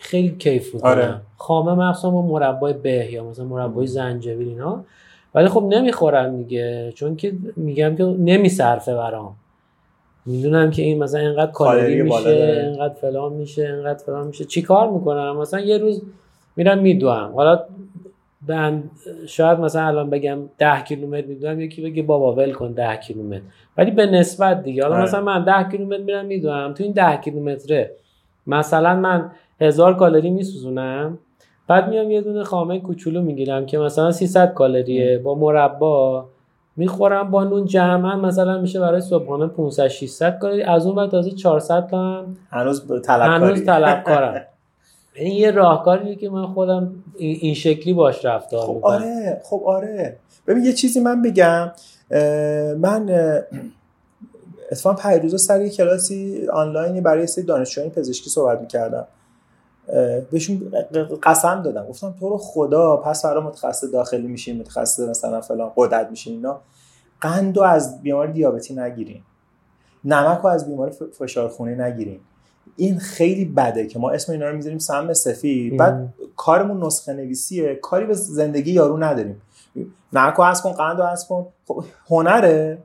[0.00, 1.14] خیلی کیف می‌کنم آره.
[1.36, 4.84] خامه مخصوصا با مربای به یا مثلا مربای زنجبیل اینا.
[5.34, 6.92] ولی خب نمی‌خورم دیگه.
[6.94, 9.36] چون که میگم که نمیصرفه برام.
[10.26, 14.44] می‌دونم که این مثلا اینقدر کالری میشه اینقدر فلان میشه اینقدر فلان میشه.
[14.44, 16.02] چیکار می‌کنم؟ مثلا یه روز
[16.56, 17.64] میرم میدوام حالا
[18.46, 18.90] بند
[19.26, 23.42] شاید مثلا الان بگم ده کیلومتر میدوام یکی بگه بابا ول کن ده کیلومتر.
[23.76, 24.82] ولی به نسبت دیگه.
[24.82, 25.04] حالا آره.
[25.04, 27.90] مثلا من ده کیلومتر میرم میدوام تو این ده کیلومتره
[28.48, 29.30] مثلا من
[29.60, 31.18] هزار کالری میسوزونم
[31.68, 36.24] بعد میام یه دونه خامه کوچولو می‌گیرم که مثلا 300 کالریه با مربا
[36.76, 41.30] می‌خورم با نون جمعا مثلا میشه برای صبحانه 500 600 کالری از اون بعد تازه
[41.30, 43.44] 400 تا هم هنوز طلبکاری.
[43.44, 44.42] هنوز طلبکارم.
[45.14, 50.16] این یه راهکاریه که من خودم این شکلی باش رفتار خب آره خب آره.
[50.46, 51.70] ببین یه چیزی من بگم
[52.78, 53.10] من
[54.72, 59.06] اتفاقا پیروزا سر یه کلاسی آنلاینی برای سری دانشجویان پزشکی صحبت می‌کردم.
[60.30, 60.72] بهشون
[61.22, 61.86] قسم دادم.
[61.86, 66.60] گفتم تو رو خدا پس فردا متخصص داخلی میشین متخصص مثلا فلان قدرت میشین اینا.
[67.20, 69.22] قند رو از بیمار دیابتی نگیرین.
[70.04, 72.20] نمک رو از بیمار فشار خونه نگیرین.
[72.76, 75.76] این خیلی بده که ما اسم اینا رو می‌ذاریم سم سفید.
[75.76, 79.42] بعد کارمون نسخه نویسیه کاری به زندگی یارو نداریم.
[80.12, 81.46] نمک رو کن قند رو کن.
[81.68, 82.78] خب هنره.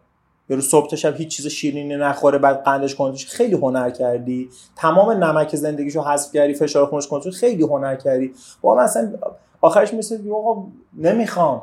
[0.49, 4.49] یارو صبح تا شب هیچ چیز شیرینی نخوره بعد قندش کنترل خیلی هنر کردی.
[4.75, 8.33] تمام نمک زندگیشو حذف کردی فشار خونش کنترل خیلی هنر کردی.
[8.61, 9.13] با مثلا
[9.61, 10.63] آخرش مثل آقا
[10.97, 11.61] نمی‌خوام.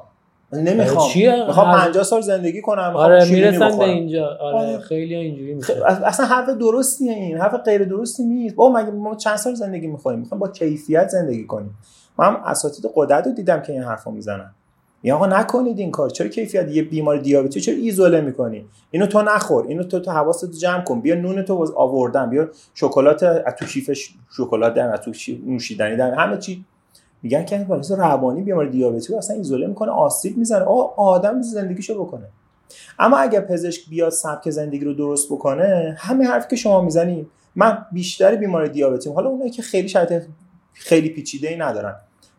[0.52, 1.10] نمی‌خوام.
[1.46, 4.26] می‌خوام 50 سال زندگی کنم آره می‌رسن به اینجا.
[4.40, 4.78] آره, آره.
[4.78, 5.86] خیلی اینجوری میشه.
[5.86, 7.38] اصلا حرف درستیه این.
[7.38, 8.54] حرف غیر درستی نیست.
[8.54, 11.78] با مگه ما چند سال زندگی می‌خوایم؟ می‌خوام با کیفیت زندگی کنیم.
[12.18, 14.54] من هم اساتید قدرت رو دیدم که این حرفو می‌زنن.
[15.02, 16.10] یا آقا نکنید این کار.
[16.10, 19.66] چرا کیفیت یه بیمار دیابتی چرا ایزوله می‌کنی؟ اینو تو نخور.
[19.66, 21.00] اینو تو تو حواست جمع کن.
[21.00, 22.30] بیا نون تو آوردن.
[22.30, 23.24] بیا شکلات
[23.58, 23.90] تو کیف
[24.36, 25.12] شکلات در تو
[25.46, 26.64] نوشیدنی در همه چی.
[27.22, 30.64] میگن که بالاخره روانی بیمار دیابتی اصلا ایزوله می‌کنه آسیب می‌زنه.
[30.64, 32.26] آقا آدم زندگیشو بکنه.
[32.98, 37.26] اما اگر پزشک بیاد سبک زندگی رو درست بکنه همین حرف که شما می‌زنید
[37.56, 40.22] من بیشتر بیمار دیابتی حالا اونایی که خیلی شرط
[40.72, 41.94] خیلی پیچیده ای ندارن.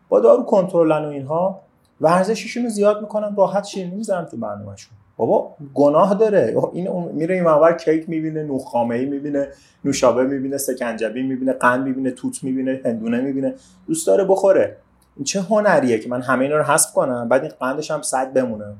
[0.08, 1.60] با دارو کنترلن و اینها
[2.02, 4.92] ورزششون رو زیاد می‌کنن راحت شیرینی می‌ذارن تو برنامهشون.
[5.16, 6.56] بابا گناه داره.
[6.72, 9.48] این میره این منور کیک می‌بینه نوخامه ای می‌بینه
[9.84, 13.54] نوشابه می‌بینه سکنجبی می‌بینه قند می‌بینه توت می‌بینه هندونه می‌بینه.
[13.86, 14.76] دوست داره بخوره.
[15.16, 18.32] این چه هنریه که من همه اینا رو حذف کنم بعد این قندش هم صد
[18.32, 18.74] بمونه.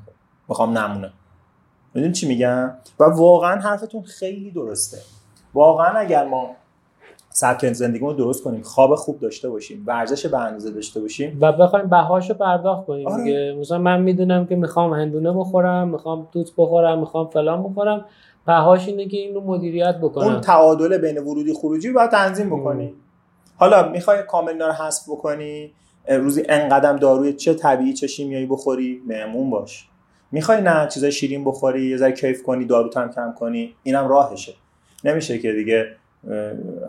[0.49, 1.11] می‌خوام نمونه.
[1.93, 4.97] می‌دونی چی میگم؟ و واقعا حرفتون خیلی درسته.
[5.53, 6.55] واقعا اگر ما
[7.35, 11.37] سبک زندگیمون درست کنیم خواب خوب داشته باشیم ورزش به اندازه داشته باشیم.
[11.41, 13.55] و بخوایم بهاشو پرداخت کنیم آره.
[13.59, 18.05] مثلا من می‌دونم که می‌خوام هندونه بخورم می‌خوام توت بخورم می‌خوام فلان بخورم.
[18.47, 20.27] بهاش اینه که اینو مدیریت بکنم.
[20.27, 22.93] اون تعادل بین ورودی خروجی رو باید تنظیم بکنی.
[23.55, 25.71] حالا می‌خوای کامل اینا رو حذف بکنی
[26.07, 29.87] روزی انقدر داروی چه طبیعی چه شیمیایی بخوری مهمون باش.
[30.31, 34.53] می‌خوای نه چیزای شیرین بخوری یه ذره کیف کنی دارو هم کم کنی اینم راهشه.
[35.03, 35.85] نمیشه که دیگه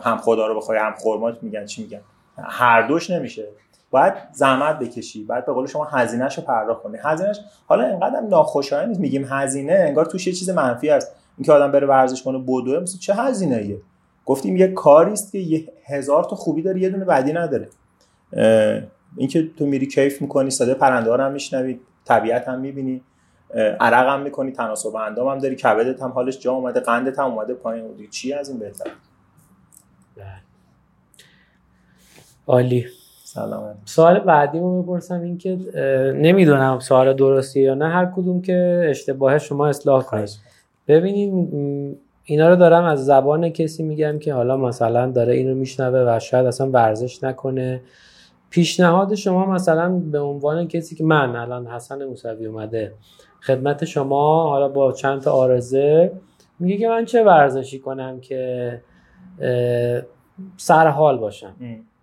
[0.01, 2.01] هم خدا رو بخوای هم خرمات میگن چی میگن؟
[2.39, 3.49] هر دوش نمیشه.
[3.91, 6.99] باید زحمت بکشی باید به قول شما هزینهش رو پرداخت کنی.
[7.03, 11.73] هزینهش حالا اینقدر ناخوشایند نیست میگیم هزینه انگار توش یه چیز منفی است اینکه آدم
[11.73, 13.81] بره ورزش کنه بدوه مثل چه هزینه ایه
[14.27, 17.69] گفتیم یه کاری است که یه هزار تا خوبی داره یه دونه بدی نداره.
[19.17, 23.03] اینکه تو میری کیف می‌کنی صدای پرنده ها هم میشنوی طبیعت هم می‌بینی.
[23.81, 27.55] عرق هم می‌کنی تناسب اندام هم داری کبدت هم حالش جا اومده قندت هم اومده
[27.55, 28.11] پایین.
[28.11, 28.91] چی از این بهتر
[30.17, 30.27] بله.
[32.47, 32.87] عالی.
[33.25, 35.57] سلام سوال بعدی رو بپرسم این که
[36.17, 40.31] نمی‌دونم سوال درستی یا نه هر کدوم که اشتباه شما اصلاح کنید.
[40.89, 41.33] ببینید
[42.25, 46.47] اینا رو دارم از زبان کسی میگم که حالا مثلا داره اینو میشنوه و شاید
[46.47, 47.81] اصلا ورزش نکنه.
[48.51, 52.93] پیشنهاد شما مثلا به عنوان کسی که من الان حسن موسوی اومده
[53.41, 56.13] خدمت شما حالا با چند تا آرزه
[56.59, 58.81] میگه که من چه ورزشی کنم که
[60.57, 61.55] سر حال باشم.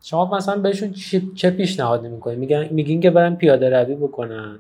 [0.02, 0.94] شما مثلا بهشون
[1.36, 4.60] چه پیشنهادی می‌کنید میگن میگین که برن پیاده روی بکنن.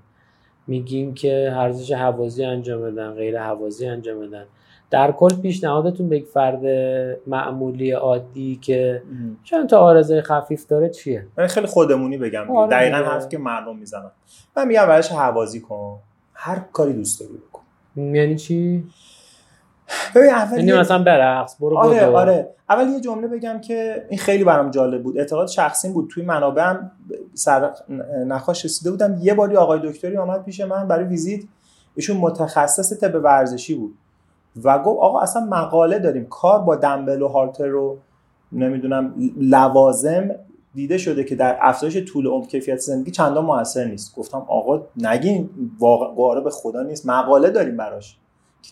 [0.67, 4.43] میگین که ارزش حوازی انجام بدن غیر حوازی انجام بدن.
[4.89, 6.65] در کل پیشنهادتون به یک فرد
[7.27, 9.01] معمولی عادی که
[9.43, 13.75] چند تا آرزه خفیف داره چیه؟ من خیلی خودمونی بگم آره دقیقا حرف که مردم
[13.75, 14.11] می‌زنن.
[14.57, 15.99] من میگم ورش حوازی کن.
[16.33, 17.61] هر کاری دوست داری بکن.
[18.15, 18.83] یعنی چی؟
[20.15, 22.49] اول مثلا برقص برو آره آره.
[22.69, 25.17] اول یه جمله بگم که این خیلی برام جالب بود.
[25.17, 26.09] اعتقاد شخصی بود.
[26.09, 26.91] توی منابعم
[27.33, 27.71] سر
[28.27, 29.17] نخواش رسیده بودم.
[29.21, 31.41] یه باری آقای دکتری آمد پیش من برای ویزیت.
[31.95, 33.93] ایشون متخصص طب ورزشی بود.
[34.63, 36.25] و گفت آقا اصلا مقاله داریم.
[36.25, 37.97] کار با دنبل و هارتر رو
[38.51, 40.35] نمی‌دونم لوازم
[40.75, 44.15] دیده شده که در افزایش طول عمر کیفیت زندگی چندان موثر نیست.
[44.15, 47.05] گفتم آقا نگین واقعا به خدا نیست.
[47.05, 48.17] مقاله داریم براش.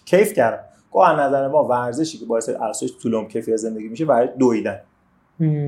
[0.06, 0.64] کیف کردم.
[0.92, 4.80] گفت از نظر ما ورزشی که باعث افزایش طول کیفیت زندگی میشه برای دویدن.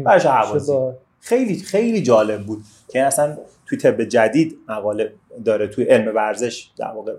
[0.04, 0.74] برای حوازی
[1.20, 5.14] خیلی خیلی جالب بود که اصلا توی طب جدید مقاله
[5.46, 7.14] داره توی علم ورزش در واقع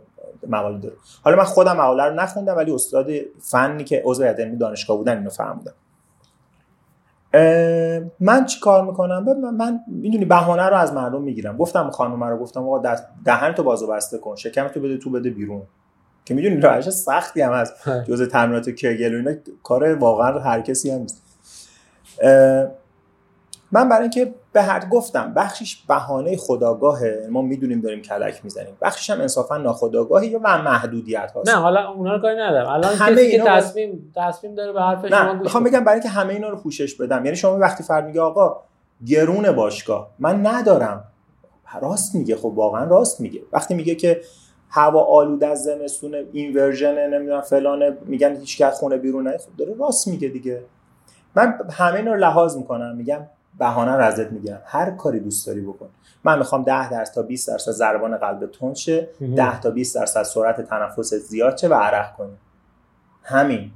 [0.49, 0.95] مقاله داره.
[1.25, 5.17] حالا من خودم مقاله رو نخوندم ولی استاد فنی که عضو هیئت علمی دانشگاه بودن
[5.19, 5.73] اینو فهمیدم
[8.21, 11.57] من چی کار می‌کنم؟ من, من می‌دونی بهانه رو از مردم می‌گیرم.
[11.57, 12.83] گفتم خانم رو گفتم آقا
[13.25, 15.63] دهن تو بازو بسته کن شکم تو بده تو بده بیرون.
[16.25, 17.75] که می‌دونی روش سختی هم از
[18.09, 21.23] جزء تمرینات کگل و اینا کار واقعا هر کسی هم نیست.
[23.73, 27.29] من برای اینکه به هر گفتم بخشش بهانه خداگاهه.
[27.31, 28.77] ما می‌دونیم داریم کلک می‌زنیم.
[28.81, 32.69] بخشش هم انصافا ناخداگاهی یا محدودیت هاست؟ نه حالا اونا رو کاری ندارم.
[32.69, 36.35] الان کسی که تصمیم تصمیم داره به حرف شما گوش می‌خوام بگم برای اینکه همه
[36.35, 37.25] اینا رو پوشش بدم.
[37.25, 38.63] یعنی شما وقتی فرد میگه آقا
[39.07, 40.11] گرون باشگاه.
[40.19, 41.05] من ندارم.
[41.83, 43.41] راست میگه خب واقعا راست میگه.
[43.53, 44.21] وقتی میگه که
[44.75, 49.75] هوا آلوده از زمستون این ورژن نمی‌دونم فلانه میگن هیچ خونه بیرون نه خب داره
[49.75, 50.63] راست میگه دیگه.
[51.35, 52.97] من همه اینا رو لحاظ می‌کنم.
[52.97, 53.27] میگم
[53.59, 55.89] بهانه رو ازت میگم هر کاری دوست داری بکن.
[56.25, 59.09] من می‌خوام 10 درصد تا 20 درصد ضربان قلب تند شه.
[59.37, 62.37] 10 تا 20 درصد سرعت تنفس زیاد شه و عرق کنی.
[63.23, 63.71] همین.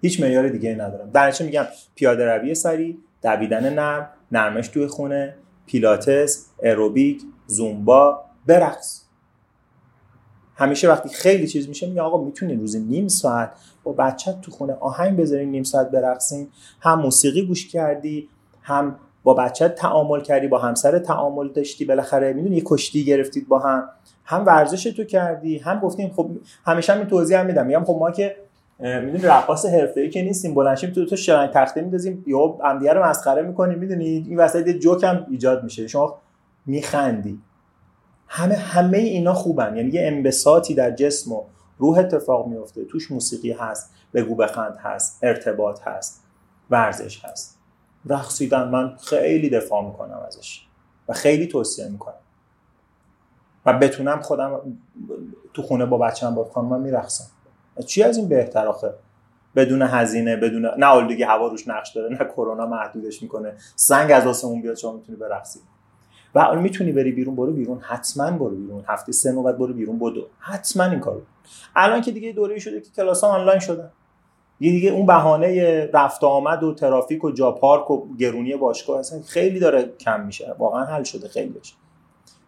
[0.00, 1.10] هیچ معیار دیگه ندارم.
[1.10, 5.34] در میگم؟ پیاده روی سری دویدن نرم نرمش توی خونه
[5.66, 9.05] پیلاتس اروبیک زومبا برقص.
[10.56, 13.50] همیشه وقتی خیلی چیز میشه میگه آقا می‌تونی روزی نیم ساعت
[13.84, 16.48] با بچه تو خونه آهنگ بذارین نیم ساعت برقصین.
[16.80, 18.28] هم موسیقی گوش کردی
[18.62, 23.58] هم با بچه تعامل کردی با همسر تعامل داشتی بالاخره می‌دونی یه کشتی گرفتید با
[23.58, 23.88] هم.
[24.24, 26.30] هم ورزش تو کردی هم گفتیم خب
[26.66, 27.66] همیشه هم توضیح هم میدم.
[27.66, 28.36] میگم خب ما که
[28.78, 33.42] می‌دونی رقاص حرفه‌ای که نیستیم بلنشیم تو تو شرنگ تخته میندازیم یا همدیگه رو مسخره
[33.42, 35.86] می‌کنیم می‌دونی؟ این وسط جوک هم ایجاد میشه.
[35.86, 36.18] شما
[36.66, 37.38] میخندی.
[38.28, 39.76] همه همه اینا خوبن.
[39.76, 41.44] یعنی یه انبساطی در جسم و
[41.78, 46.22] روح اتفاق میفته توش موسیقی هست بگو بخند هست ارتباط هست
[46.70, 47.58] ورزش هست.
[48.06, 50.66] رقصیدن من خیلی دفاع می‌کنم ازش
[51.08, 52.14] و خیلی توصیه می‌کنم.
[53.66, 54.60] و بتونم خودم
[55.54, 57.24] تو خونه با بچه‌م با خانمم میرقصم.
[57.86, 58.94] چی از این بهتر آخه؟
[59.56, 63.54] بدون هزینه بدون نه آلودگی هوا روش نقش داره نه کرونا محدودش می‌کنه.
[63.76, 65.60] سنگ از آسمون بیاد شما می‌تونی برقصی.
[66.36, 67.80] و می‌تونی بری بیرون برو بیرون.
[67.80, 68.84] حتما برو بیرون.
[68.88, 69.98] هفته سه نوبت برو بیرون.
[69.98, 71.20] بدو حتما این کارو.
[71.76, 73.90] الان که دیگه دوره شده که کلاس ها آنلاین شدن.
[74.60, 79.22] یه دیگه اون بهانه رفت آمد و ترافیک و جا پارک و گرونی باشگاه اصلا
[79.22, 80.54] خیلی داره کم میشه.
[80.58, 81.74] واقعا حل شده خیلی بشه.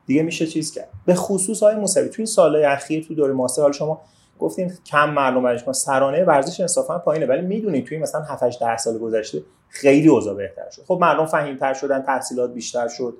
[0.07, 0.89] دیگه میشه چیز کرد.
[1.07, 4.01] به خصوص های موسوی تو این سالهای اخیر تو دوره ماستر حال شما
[4.39, 7.26] گفتیم کم معلوم ورزش کن سرانه ورزش انصافا پایینه.
[7.26, 10.82] ولی می‌دونید توی مثلا 7 8 10 سال گذشته خیلی اوضاع بهتر شد.
[10.89, 13.14] خب مردم فهیمتر شدن تحصیلات بیشتر شد.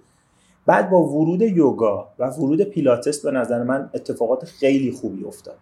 [0.69, 5.57] بعد با ورود یوگا و ورود پیلاتس به نظر من اتفاقات خیلی خوبی افتاد.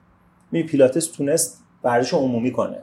[0.53, 2.79] می پیلاتس تونست ورزش عمومی کنه.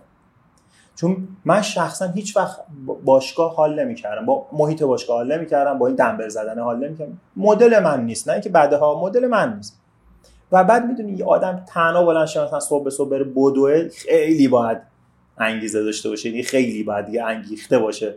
[0.96, 2.60] چون من شخصا هیچ وقت
[3.06, 4.26] باشگاه حال نمی‌کردم.
[4.26, 5.78] با محیط باشگاه حال نمی‌کردم.
[5.78, 7.18] با این دنبر زدن حال نمی‌کردم.
[7.36, 8.28] مدل من نیست.
[8.28, 9.80] نه اینکه بعدها مدل من نیست.
[10.52, 14.48] و بعد می‌دونی یه آدم تنها بلند شه مثلا صبح به صبح بره بدوه خیلی
[14.48, 14.78] باید
[15.38, 16.30] انگیزه داشته باشه.
[16.30, 18.16] یعنی خیلی باید دیگه انگیخته باشه.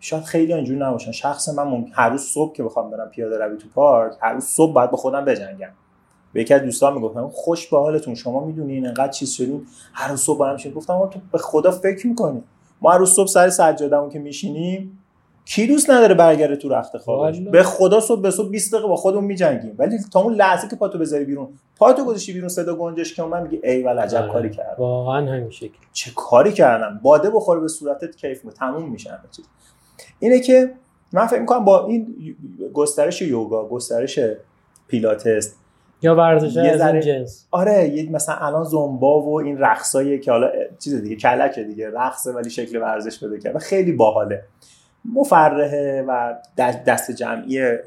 [0.00, 3.58] شاید خیلی اینجوری نباشن شخص من ممکن هر روز صبح که بخوام برم پیاده روی
[3.58, 5.70] تو پارک هر روز صبح باید با خودم بجنگم.
[6.32, 10.20] به یکی از دوستان می‌گفتم خوش به حالتون شما می‌دونین انقدر چیز شدین هر روز
[10.20, 12.42] صبح برام گفتم تو به خدا فکر می‌کنی؟
[12.80, 14.96] ما هر روز صبح سر سجادهمون که میشینیم
[15.44, 18.96] کی دوست نداره برگره تو رخت خوابش؟ به خدا صبح به صبح 20 دقیقه با
[18.96, 19.74] خودمون میجنگیم.
[19.78, 23.42] ولی تا اون لحظه که پاتو بذاری بیرون پاتو گذاشتی بیرون صدا گنجش که من
[23.42, 24.32] میگه ای ول عجب آره.
[24.32, 24.74] کاری کردم.
[24.78, 25.78] واقعا همین شکل.
[25.92, 29.44] چه کاری کردم؟ باده بخوره به صورتت کیف تموم میشه چیز.
[30.20, 30.70] اینه که
[31.12, 32.16] من فکر می‌کنم با این
[32.74, 34.20] گسترش یوگا گسترش
[34.88, 35.54] پیلاتس
[36.02, 37.46] یا ورزش از این جنس.
[37.50, 42.32] آره یه مثلا الان زومبا و این رقصایی که حالا چیز دیگه کلکه دیگه رقصه
[42.32, 44.44] ولی شکل ورزش بده کرد و خیلی باحاله.
[45.14, 47.84] مفرحه و دست جمعیه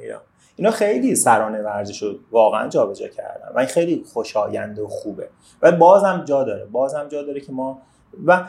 [0.57, 0.71] اینا.
[0.71, 5.27] خیلی سرانه ورزش رو واقعا جابجا کردن و این خیلی خوشاینده و خوبه.
[5.61, 7.81] و بازم جا داره بازم جا داره که ما
[8.25, 8.43] و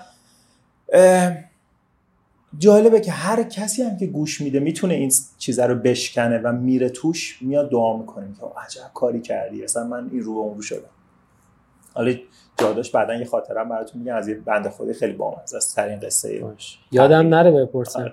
[2.59, 6.89] جالبه که هر کسی هم که گوش میده می‌تونه این چیزه رو بشکنه و میره
[6.89, 10.63] توش میاد دعا می‌کنه که عجب کاری کردی اصلا من این رو به اون رو
[10.63, 10.91] شدم.
[11.95, 12.15] حالا
[12.59, 16.45] جاداش بعدا یه خاطرم براتون میگم از یه بنده خودی خیلی بامزه است ترین قصه
[16.93, 18.13] یادم نره بپرسم.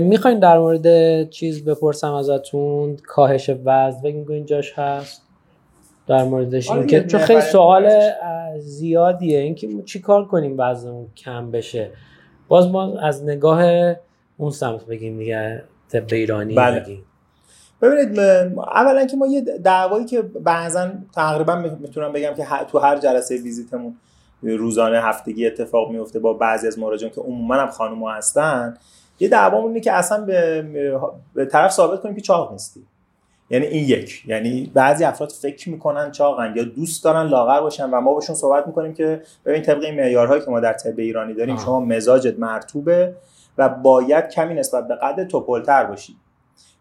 [0.00, 5.22] می‌خواین در مورد چیز بپرسم ازتون؟ کاهش وزن فکر می‌کنین جاش هست.
[6.06, 8.10] در موردش این که چون خیلی سوال
[8.58, 9.38] زیادیه.
[9.38, 11.90] اینکه چی کار کنیم وزنمون کم بشه؟
[12.48, 13.62] باز ما از نگاه
[14.36, 16.80] اون سمت بگیم دیگه طب ایرانی بله.
[16.80, 17.04] بگیم
[17.82, 18.18] ببینید
[18.58, 23.96] اولا که ما یه دعوایی که بعضا تقریبا می‌تونم بگم که تو هر جلسه ویزیتمون
[24.42, 28.76] روزانه هفتگی اتفاق میفته با بعضی از مراجعان که عموما هم خانم هستن
[29.20, 30.62] یه دعوامون اینه که اصلا به,
[31.34, 32.86] به طرف ثابت کنیم که چاق نیستی
[33.50, 34.22] یعنی این یک.
[34.26, 38.66] یعنی بعضی افراد فکر می‌کنن چاقن یا دوست دارن لاغر باشن و ما باشون صحبت
[38.66, 41.64] می‌کنیم که ببین طبق این معیارهایی که ما در طب ایرانی داریم آه.
[41.64, 43.14] شما مزاجت مرتوبه
[43.58, 46.16] و باید کمی نسبت به قد تپل‌تر باشی.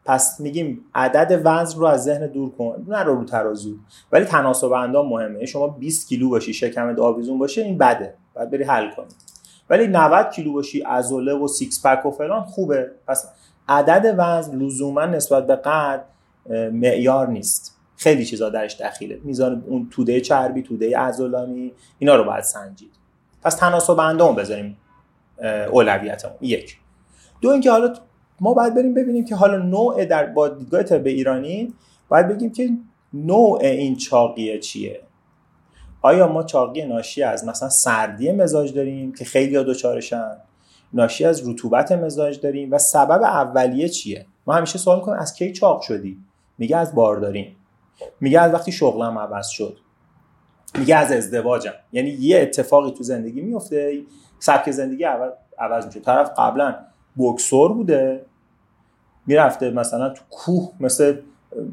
[0.05, 3.75] پس میگیم عدد وزن رو از ذهن دور کن نه رو رو ترازو.
[4.11, 5.45] ولی تناسب اندام مهمه.
[5.45, 8.13] شما 20 کیلو باشی شکمت آویزون باشه این بده.
[8.35, 9.07] باید بری حل کنی.
[9.69, 12.91] ولی 90 کیلو باشی عضله و six pack و فلان خوبه.
[13.07, 13.29] پس
[13.69, 16.05] عدد وزن لزوما نسبت به قد
[16.49, 17.77] معیار نیست.
[17.95, 19.19] خیلی چیزا درش دخیله.
[19.23, 22.91] میزان اون توده چربی توده عضلانی اینا رو باید سنجید.
[23.43, 24.77] پس تناسب اندام بذاریم
[25.71, 26.77] اولویتمون یک.
[27.41, 27.93] دو اینکه حالا
[28.39, 31.73] ما باید بریم ببینیم که حالا نوع در با دیدگاه طب ایرانی
[32.09, 32.69] باید بگیم که
[33.13, 34.99] نوع این چاقیه چیه.
[36.01, 40.37] آیا ما چاقی ناشی از مثلا سردی مزاج داریم که خیلی دچارشن؟
[40.93, 45.51] ناشی از رطوبت مزاج داریم و سبب اولیه چیه؟ ما همیشه سوال می‌کنیم از کی
[45.51, 46.17] چاق شدی؟
[46.57, 47.55] میگه از بارداریم
[48.21, 49.77] میگه از وقتی شغلم عوض شد.
[50.79, 51.73] میگه از ازدواجم.
[51.91, 54.01] یعنی یه اتفاقی تو زندگی میفته
[54.39, 55.99] سبک زندگی عوض, عوض میشه.
[55.99, 56.75] طرف قبلا
[57.17, 58.25] بکسور بوده
[59.27, 61.17] می‌رفته مثلا تو کوه مثل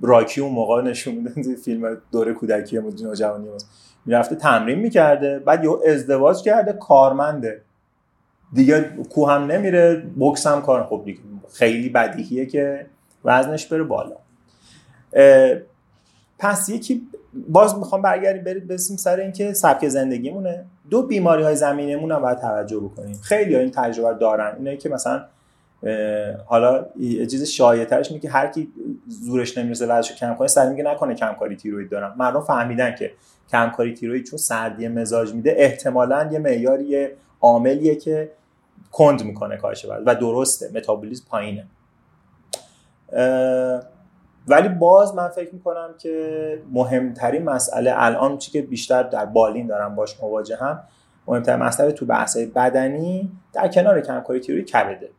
[0.03, 3.49] راکی اون موقع نشون میده فیلم دوره کودکی نوجوانی
[4.07, 7.63] می‌رفته تمرین می‌کرده بعد یه ازدواج کرده کارمنده.
[8.53, 8.81] دیگه
[9.11, 11.21] کوه هم نمیره بکس هم کار خب دیگه
[11.53, 12.87] خیلی بدیهیه که
[13.25, 14.17] وزنش بره بالا.
[16.39, 17.03] پس یکی
[17.49, 20.65] باز می‌خوام برگردیم برید برسیم سر اینکه سبک زندگیمونه.
[20.91, 23.17] دو بیماری های زمینمون هم باید توجه بکنیم.
[23.23, 24.57] خیلی ها این تجربه دارن.
[24.57, 25.25] اینه که مثلا
[26.47, 28.69] حالا چیز شایع ترش میگه هر کی
[29.09, 32.15] زورش نمی‌رسه وزنشو کم کنه سر میگه نکنه کمکاری تیروید دارم.
[32.19, 33.13] مردم فهمیدن که
[33.51, 37.09] کمکاری تیروید چون سردی مزاج میده احتمالا یه معیاری
[37.41, 38.31] عاملیه که
[38.93, 41.67] کند می‌کنه وزن و درسته متابولیسم پایینه.
[44.49, 49.95] ولی باز من فکر می‌کنم که مهمترین مسئله الان چی که بیشتر در بالین دارم
[49.95, 50.83] باش مواجه هم
[51.27, 55.11] مهمترین مسئله تو بحث بدنی در کنار کمکاری تیروید کبده.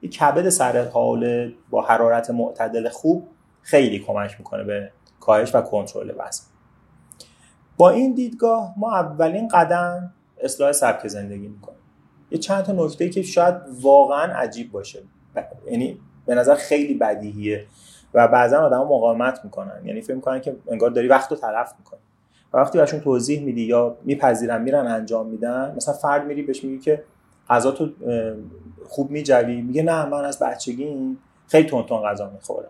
[0.00, 3.28] این کبد سر حال با حرارت معتدل خوب
[3.62, 4.90] خیلی کمک می‌کنه به
[5.20, 6.44] کاهش و کنترل وزن.
[7.76, 11.78] با این دیدگاه ما اولین قدم اصلاح سبک زندگی می‌کنیم.
[12.30, 15.02] یه چند تا نکته که شاید واقعا عجیب باشه.
[15.70, 17.66] یعنی به نظر خیلی بدیهیه.
[18.14, 19.80] و بعضا آدم مقاومت می‌کنن.
[19.84, 22.00] یعنی فکر می‌کنن که انگار داری وقت رو تلف می‌کنی.
[22.52, 26.78] و وقتی بهشون توضیح میدی یا میپذیرن میرن انجام میدن مثلا فرد میری بهش میگی
[26.78, 27.04] که
[27.48, 27.90] غذا تو
[28.88, 29.62] خوب میجوی.
[29.62, 31.16] میگه نه من از بچگی
[31.48, 32.68] خیلی تون تون غذا می‌خورم.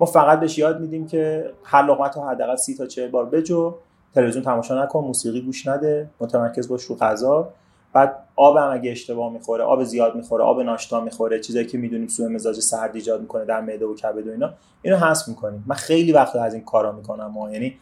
[0.00, 3.74] ما فقط بهش یاد میدیم که هر لقمت رو حداقل سی تا چه بار بجو.
[4.14, 7.48] تلویزیون تماشا نکن موسیقی گوش نده متمرکز باش رو غذا.
[7.92, 12.08] بعد آب هم اگه اشتباه می‌خوره آب زیاد می‌خوره آب ناشتا می‌خوره چیزایی که می‌دونیم
[12.08, 15.64] سوء مزاج سرد ایجاد می‌کنه در معده و کبد و اینا اینو حذف می‌کنیم.
[15.66, 17.78] من خیلی وقت از این کارا می‌کنم و یعنی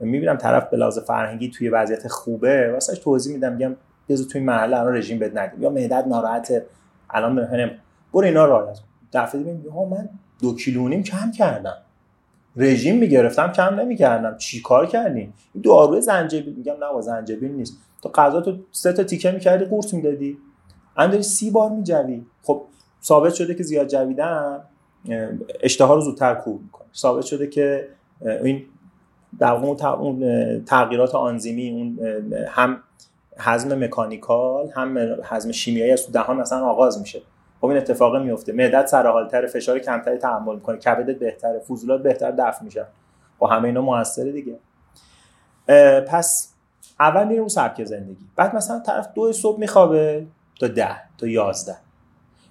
[0.00, 3.76] می‌بینم طرف به فرهنگی توی وضعیت خوبه واسش توضیح میدم میگم
[4.08, 5.62] بذار توی محله الان رژیم بد ندیم.
[5.62, 6.66] یا معدت ناراحته
[7.10, 7.70] الان بهم
[8.12, 8.78] برو اینا رعایت
[9.12, 10.08] دفعه دیگه من
[10.40, 11.76] دو کیلو نیم کم کردم.
[12.56, 14.36] رژیم می‌گرفتم کم نمی‌کردم.
[14.36, 17.76] چی کار کردیم؟ این داروی زنجبیل میگم نه با زنجبیل نیست.
[18.04, 20.38] تو غذا تو سه تا تیکه می‌کردی قورت می‌دادی.
[20.96, 22.26] الان داری سی بار میجوی.
[22.42, 22.62] خب
[23.02, 24.60] ثابت شده که زیاد جویدن
[25.60, 26.86] اشتها رو زودتر کور می‌کنه.
[26.94, 27.88] ثابت شده که
[28.20, 28.64] این
[29.38, 31.98] در اون تغییرات آنزیمی اون
[32.48, 32.82] هم
[33.38, 37.22] هضم مکانیکال هم هضم شیمیایی از تو دهان مثلا آغاز میشه.
[37.60, 40.78] خب این اتفاق میفته معدت سر حالتر فشار کمتری تحمل می‌کنه.
[40.78, 42.86] کبدت بهتره فوزولات بهتر دفع میشه
[43.38, 44.58] با همه اینا موثره دیگه.
[46.08, 46.53] پس
[47.00, 48.26] اول میره اون سبک زندگی.
[48.36, 50.26] بعد مثلا طرف دو صبح میخوابه
[50.60, 51.76] تا ده تا یازده.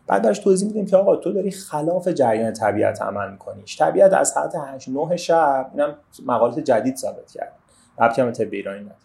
[0.07, 3.63] بعد براش توضیح میدیم که آقا تو داری خلاف جریان طبیعت عمل می‌کنی.
[3.79, 7.53] طبیعت از ساعت 8 9 شب اینم مقالات جدید ثابت کرد
[7.99, 8.95] ربطی هم طب ایرانی نداره.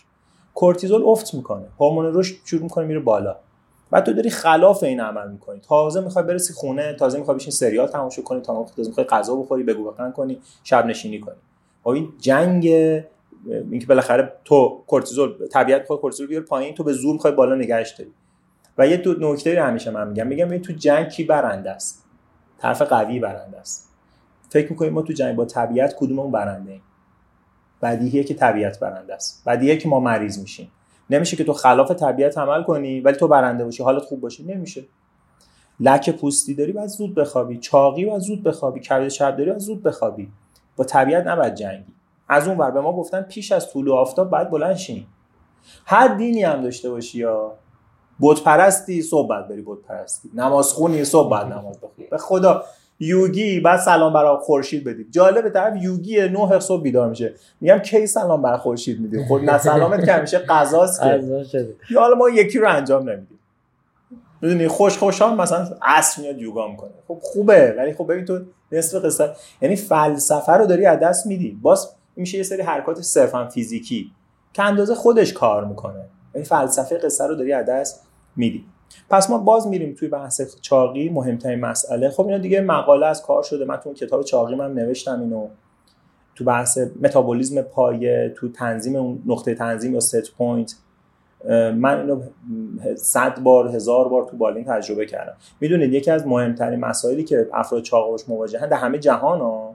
[0.55, 1.67] کورتیزول افت می‌کنه.
[1.81, 3.37] هورمون رشد شروع می‌کنه میره بالا.
[3.91, 5.61] بعد تو داری خلاف این عمل می‌کنی.
[5.61, 9.91] تازه می‌خوای برسی خونه تازه می‌خوای بشین سریال تماشا کنی تازه می‌خوای غذا بخوری بگو
[9.91, 11.37] بکن کنی شب نشینی کنی.
[11.85, 12.69] خب این جنگ
[13.51, 17.91] اینکه بالاخره تو کورتیزول طبیعت خود کورتیزول بیار پایین تو به زور می‌خوای بالا نگهش
[17.91, 18.11] داری.
[18.79, 20.27] و یه تو نکته همیشه من میگم.
[20.27, 22.05] میگم تو جنگ کی برنده است؟
[22.59, 23.89] طرف قوی برنده است.
[24.51, 26.83] فکر می‌کنیم ما تو جنگ با طبیعت کدوممون برنده ایم؟
[27.83, 29.43] بدیهیه که طبیعت برنده است.
[29.47, 30.71] بدیهیه که ما مریض میشیم.
[31.11, 34.45] نمیشه که تو خلاف طبیعت عمل کنی ولی تو برنده باشی حالت خوب باشی.
[34.45, 34.85] نمیشه.
[35.81, 37.59] لک پوستی داری باید زود بخوابی.
[37.59, 38.81] چاقی باید زود بخوابی.
[38.81, 40.29] کبد چرب داری باید زود بخوابی.
[40.77, 41.93] با طبیعت نباید جنگی.
[42.29, 45.07] از اون ور به ما گفتن پیش از طول آفتاب باید بلند شین
[45.87, 47.53] هر دینی هم داشته باشی یا
[48.21, 50.31] بت پرستی صبح باید بری بت پرستی.
[50.35, 52.09] نماز خونی صبح باید نماز بخونی.
[52.11, 52.65] به خدا
[53.01, 57.35] یوگی بعد سلام برای خورشید بدید جالب طرف یوگی نه صبح بیدار میشه.
[57.61, 61.69] میگم کی سلام برای خورشید میدی؟ خود نه سلامت که همیشه قضاست که.
[61.91, 63.39] یا حالا ما یکی رو انجام نمیدیم.
[64.41, 66.91] می‌دونی خوش خوشحال مثلا عصر میاد یوگا می‌کنه.
[67.09, 68.41] خب خوبه ولی خب ببین تو
[68.73, 69.31] نصف قصه
[69.63, 71.59] یعنی فلسفه رو داری از دست میدی.
[71.63, 74.13] باز میشه یه سری حرکات صرفا فیزیکی.
[74.53, 76.05] که اندازه خودش کار می‌کنه.
[76.35, 78.07] این فلسفه قصه رو داری از دست
[78.37, 78.65] میدی.
[79.11, 82.11] پس ما باز میریم توی بحث چاقی مهمترین مسئله.
[82.11, 83.65] خب اینا دیگه مقاله از کار شده.
[83.65, 85.49] من تو کتاب چاقی من نوشتم اینو.
[86.35, 90.77] تو بحث متابولیزم پایه تو تنظیم اون نقطه تنظیم یا set point
[91.75, 92.23] من اینو
[92.97, 95.37] صد بار هزار بار تو بالین تجربه کردم.
[95.61, 99.68] می‌دونید یکی از مهمترین مسائلی که افراد چاقوش مواجهن در همه جهان ها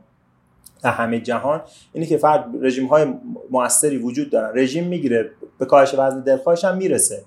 [0.90, 1.62] همه جهان
[1.94, 3.14] اینه که فرد رژیم های
[3.52, 4.60] موثری وجود دارن.
[4.60, 5.30] رژیم می‌گیره
[5.60, 7.24] به کاهش وزن دلخواهش هم می‌رسه.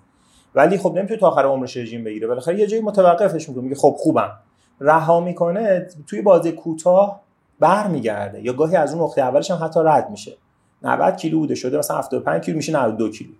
[0.55, 2.27] ولی خب نمی‌تونه تا آخر عمرش رژیم بگیره.
[2.27, 4.33] بالاخره یه جایی متوقفش می‌کنه میگه خب خوبم.
[4.81, 7.21] رها می‌کنه توی بازه کوتاه
[7.61, 8.45] برمیگرده.
[8.45, 10.37] یا گاهی از اون نقطه اولش هم حتی رد میشه.
[10.83, 13.31] 90 کیلو بوده شده مثلا 75 کیلو میشه 92 کیلو.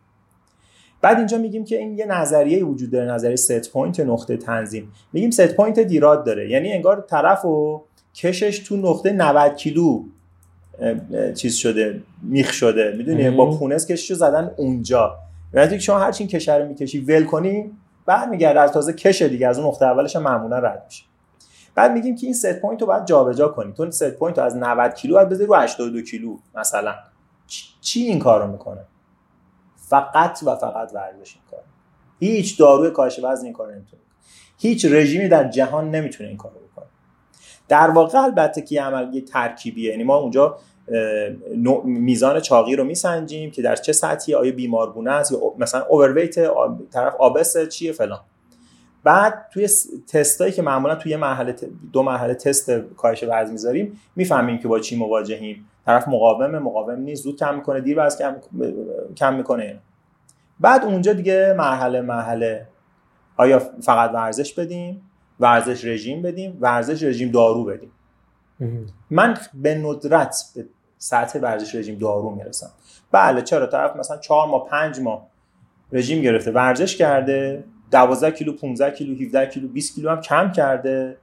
[1.01, 4.93] بعد اینجا میگیم که این یه نظریه وجود داره نظریه set point نقطه تنظیم.
[5.13, 6.51] میگیم set point ایراد داره.
[6.51, 7.85] یعنی انگار طرف و
[8.17, 10.05] کشش تو نقطه 90 کیلو
[11.35, 15.19] چیز شده میخ شده می‌دونی؟ با پونس کششو زدن اونجا.
[15.55, 17.73] یعنی شما هر چی این کشه رو می‌کشی ول کنی
[18.07, 21.05] برمیگرده از تازه کشه دیگه از اون نقطه اولش معمولا رد میشه.
[21.75, 23.73] بعد میگیم که این set point رو باید جابجا کنی.
[23.73, 26.95] تو set point رو از 90 کیلو باید بذاری رو 82 کیلو مثلا.
[27.81, 28.81] چی این کارو می‌کنه؟
[29.77, 31.61] فقط و فقط ورزش این کار.
[32.21, 34.03] هیچ داروی کاهش وزن این کار نمی‌تونه.
[34.59, 36.66] هیچ رژیمی در جهان نمی‌تونه این کارو
[37.69, 39.91] در واقع البته که عمل یه ترکیبیه.
[39.91, 40.59] یعنی ما اونجا
[41.85, 46.35] میزان چاقی رو میسنجیم که در چه سطحی آیا بیمارگونه است یا مثلا اوورویت
[46.91, 48.21] طرف آبس چیه فلان.
[49.05, 49.69] بعد توی
[50.09, 51.55] تستایی که معمولا توی مرحله
[51.93, 55.69] دو مرحله تست کاهش وزن می‌ذاریم می‌فهمیم که با چی مواجهیم.
[55.87, 58.37] طرف مقاوم مقاوم نیست زود کم می‌کنه دیر وزن کم
[59.17, 59.79] کم می‌کنه.
[60.61, 62.67] بعد اونجا دیگه مرحله مرحله
[63.37, 65.06] آیا فقط ورزش بدیم؟
[65.41, 67.93] ورزش رژیم بدیم ورزش رژیم دارو بدیم.
[69.11, 70.67] من به ندرت به
[70.99, 72.71] سطح ورزش رژیم دارو می‌رسم.
[73.13, 75.27] بله چرا؟ طرف مثلا چهار ماه پنج ماه
[75.93, 81.17] رژیم گرفته ورزش کرده 12 کیلو 15 کیلو 17 کیلو 20 کیلو هم کم کرده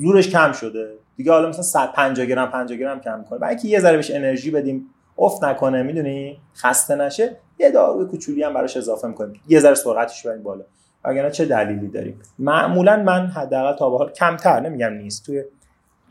[0.00, 0.92] زورش کم شده.
[1.16, 3.38] دیگه حالا مثلا 150 گرم 50 گرم کم کنه.
[3.38, 4.86] برای یه ذره بهش انرژی بدیم
[5.18, 7.36] افت نکنه می‌دونی؟ خسته نشه.
[7.58, 9.40] یه داروی کوچولی هم براش اضافه می‌کنیم.
[9.48, 10.64] یه ذره سرعتش بریم بالا.
[11.06, 15.44] وگرنه چه دلیلی داریم؟ معمولا من حداقل تا به حال کمتر نمیگم نیست توی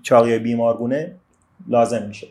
[0.01, 1.15] چاقی بیمارگونه
[1.67, 2.27] لازم میشه.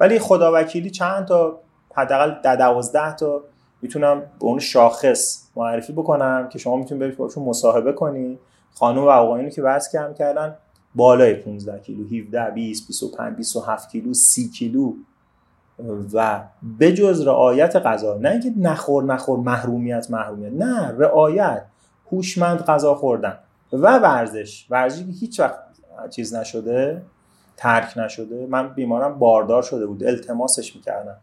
[0.00, 1.60] ولی خداوکیلی چند تا
[1.94, 3.42] حداقل 12 تا
[3.82, 8.38] می‌تونم به اون شاخص معرفی بکنم که شما می‌تونید برید باشون مصاحبه کنید
[8.74, 10.54] خانم و آقایونی که وزن کم کردن
[10.94, 14.92] بالای 15 کیلو 17 20 25 27 کیلو 30 کیلو.
[16.14, 16.40] و
[16.80, 21.62] بجز رعایت غذا نه اینکه نخور نخور محرومیت محرومیت نه رعایت.
[22.12, 23.38] هوشمند غذا خوردن
[23.72, 24.66] و ورزش.
[24.70, 25.58] ورزشی که هیچ وقت
[26.10, 27.02] چیز نشده
[27.56, 28.46] ترک نشده.
[28.46, 31.16] من بیمارم باردار شده بود التماسش می‌کردم.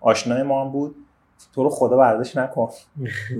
[0.00, 0.96] آشنای ما هم بود.
[1.52, 2.68] تو رو خدا ورزش نکن.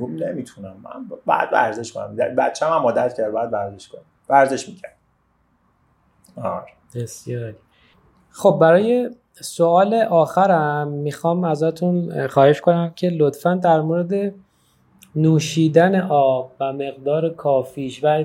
[0.00, 0.76] نمی‌تونم.
[0.82, 2.16] من بعد ورزش کنم.
[2.16, 4.96] بچه هم عادت کرد بعد ورزش کنم ورزش می‌کرد.
[6.36, 6.72] آره.
[6.94, 7.56] بسیاری
[8.30, 14.34] خب برای سوال آخرم می‌خوام ازتون خواهش کنم که لطفا در مورد
[15.16, 18.24] نوشیدن آب و مقدار کافیش و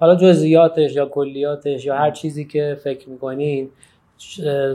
[0.00, 3.68] حالا جزئیاتش یا کلیاتش یا هر چیزی که فکر می‌کنین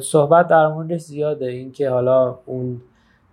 [0.01, 1.45] صحبت در موردش زیاده.
[1.45, 2.81] اینکه حالا اون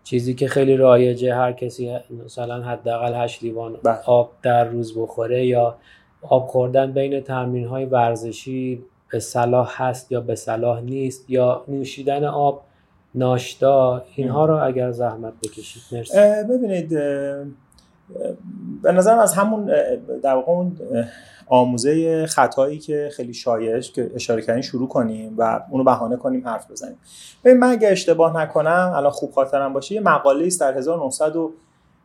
[0.05, 3.99] چیزی که خیلی رایجه هر کسی مثلا حداقل 8 لیوان بله.
[4.07, 5.77] آب در روز بخوره یا
[6.23, 12.25] آب خوردن بین تمرین های ورزشی به صلاح هست یا به صلاح نیست یا نوشیدن
[12.25, 12.63] آب
[13.15, 16.19] ناشتا اینها رو اگر زحمت بکشید مرسی.
[16.51, 16.99] ببینید
[18.83, 19.71] به نظرم از همون
[20.23, 20.77] در واقع اون
[21.47, 26.71] آموزه خطایی که خیلی شایعش که اشاره کردین شروع کنیم و اونو بهانه کنیم حرف
[26.71, 26.99] بزنیم.
[27.45, 31.53] ببین من اگه اشتباه نکنم الان خوب خاطرم باشه یه مقاله است در 1900 و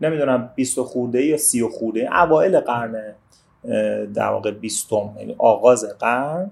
[0.02, 3.16] نمی‌دونم 20 خورده یا 30 خورده اوایل قرن
[4.14, 6.52] در واقع 20 یعنی آغاز قرن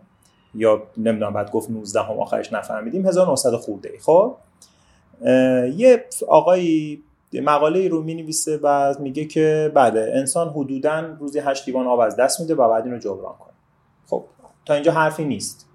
[0.56, 4.36] یا نمی‌دونم بعد گفت 19 هم آخرش نفهمیدیم 1900 خورده خب
[5.76, 7.04] یه آقایی
[7.42, 12.16] مقاله رو می نویسه و میگه که بله انسان حدودا روزی 8 لیوان آب از
[12.16, 13.54] دست میده و بعد اینو جبران کنه.
[14.08, 14.26] خب
[14.66, 15.70] تا اینجا حرفی نیست.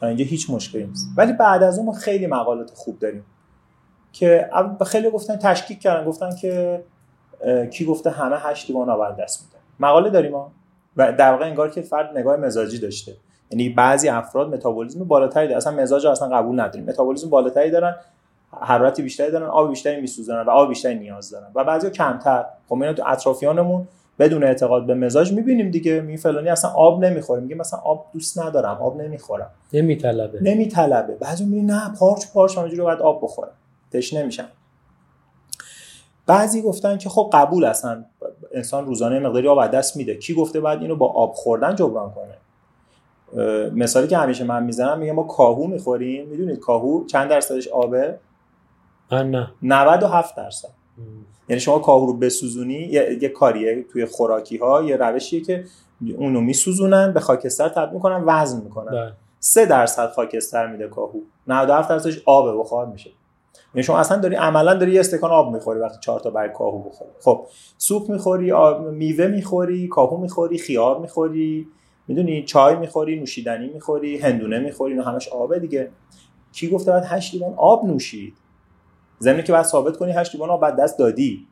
[0.00, 1.06] تا اینجا هیچ مشکلی نیست.
[1.16, 3.24] ولی بعد از اون ما خیلی مقالات خوب داریم
[4.12, 4.50] که
[4.86, 6.84] خیلی گفتن تشکیک کردن گفتن که
[7.72, 9.56] کی گفته همه 8 لیوان آب از دست میده.
[9.80, 10.52] مقاله داریم ما
[10.96, 13.16] و در واقع انگار که فرد نگاه مزاجی داشته.
[13.50, 15.56] یعنی بعضی افراد متابولیسم بالاتری دارن.
[15.56, 16.84] اصلا مزاج اصلا قبول نداریم.
[16.84, 17.96] متابولیسم بالاتری دارن.
[18.52, 21.46] حرارت بیشتری دارن آب بیشتری میسوزونن و آب بیشتری نیاز دارن.
[21.54, 22.44] و بعضی کمتر.
[22.68, 23.88] خب اینا تو اطرافیانمون
[24.18, 26.00] بدون اعتقاد به مزاج می‌بینیم دیگه.
[26.00, 27.40] می فلانی اصلا آب نمی‌خوره.
[27.40, 29.50] میگه مثلا آب دوست ندارم آب نمی‌خورم.
[29.72, 30.38] نمیطلبه.
[30.42, 31.14] نمیطلبه.
[31.14, 33.52] بعضی میگه نه پارچ پارچ همینجوری باید آب بخورم.
[33.92, 34.48] تشنه نمیشم.
[36.26, 38.04] بعضی گفتن که خب قبول اصلا.
[38.52, 40.14] انسان روزانه مقداری آب دست میده.
[40.14, 42.34] کی گفته بعد اینو با آب خوردن جبران کنه؟
[43.74, 46.28] مثالی که همیشه من می‌زنم میگه ما کاهو می‌خوریم.
[46.28, 48.18] می‌دونید کاهو چند درصدش آبه؟
[49.12, 49.50] نه.
[49.62, 50.68] 97 درصد.
[51.48, 55.64] یعنی شما کاهو رو بسوزونی یه, یه کاریه توی خوراکی ها یه روشیه که
[56.16, 58.92] اونو میسوزونن به خاکستر تبدیل می‌کنن وزن می‌کنن.
[58.92, 59.12] بله.
[59.40, 61.20] 3 درصد خاکستر میده کاهو.
[61.46, 63.10] 97 درصدش آب بخار میشه.
[63.74, 66.78] یعنی شما اصلا داری عملا داری یه استکان آب می‌خوری وقتی چهار تا برگ کاهو
[66.78, 67.10] بخوری.
[67.20, 67.46] خب
[67.78, 68.52] سوپ می‌خوری
[68.92, 71.68] میوه می‌خوری کاهو می‌خوری خیار می‌خوری
[72.08, 75.90] می‌دونی؟ چای می‌خوری نوشیدنی می‌خوری هندونه می‌خوری اینا همش آبه دیگه.
[76.52, 78.34] کی گفته باید 8 لیوان آب نوشید؟
[79.22, 81.46] زمینی که بعد ثابت کنی 8 لیوان بعد دست دادی.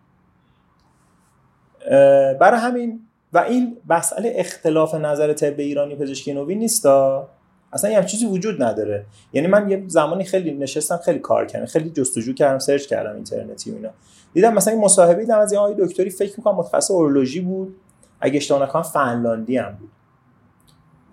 [2.40, 3.00] برای همین
[3.32, 7.28] و این مسئله اختلاف نظر طب ایرانی پزشکی نوین نیستا.
[7.72, 9.04] اصلا یه چیزی وجود نداره.
[9.32, 13.70] یعنی من یه زمانی خیلی نشستم خیلی کار کردم خیلی جستجو کردم سرچ کردم اینترنتی
[13.70, 13.90] و اینا.
[14.34, 17.76] دیدم مثلا این مصاحبه دیدم از یه آقای دکتری فکر می‌کنم متخصص اورولوژی بود.
[18.20, 19.90] اگه اشتباه نکنم فنلاندی هم بود.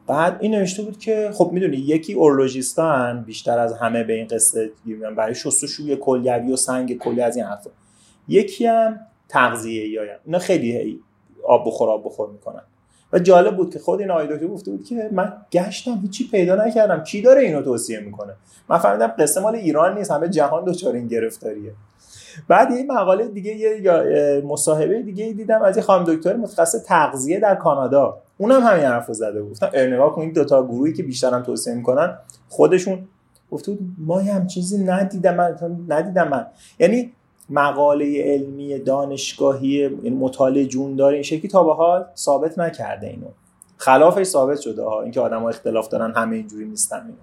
[0.08, 4.72] بعد این نوشته بود که خب می‌دونی یکی اورولوژیستان بیشتر از همه به این قصه
[5.18, 7.70] برای شستشوی کلیوی و سنگ کلی از این حرفا.
[8.28, 8.99] یکی هم
[9.30, 10.99] تغذیه یا اینا خیلی
[11.47, 12.62] آب بخور آب بخور می‌کنن.
[13.14, 16.66] و جالب بود که خود این آقای دکتر گفته بود که من گشتم هیچی پیدا
[16.66, 17.03] نکردم.
[17.03, 18.34] کی داره اینو توصیه می‌کنه؟
[18.70, 20.12] من فهمیدم قصه مال ایران نیست.
[20.12, 21.72] همه جهان دچار این گرفتاریه.
[22.47, 27.56] بعد یه مقاله دیگه یه مصاحبه دیگه دیدم از یه خانم دکتر متخصص تغذیه در
[27.56, 28.22] کانادا.
[28.38, 29.41] اونم همین حرفو زده.
[29.41, 32.17] بود گفتم نگاه کنید دو تا گروهی که بیشترم توصیه می‌کنن
[32.49, 33.07] خودشون
[33.51, 35.57] گفته بود ما هم چیزی ندیدم من
[35.89, 36.45] ندیدم من.
[36.79, 37.11] یعنی
[37.49, 43.27] مقاله علمی دانشگاهی این مطالعه جون داره این شکلی تا به حال ثابت نکرده اینو.
[43.77, 47.17] خلافش ثابت شده ها اینکه آدم ها اختلاف دارن همه اینجوری نیستن اینو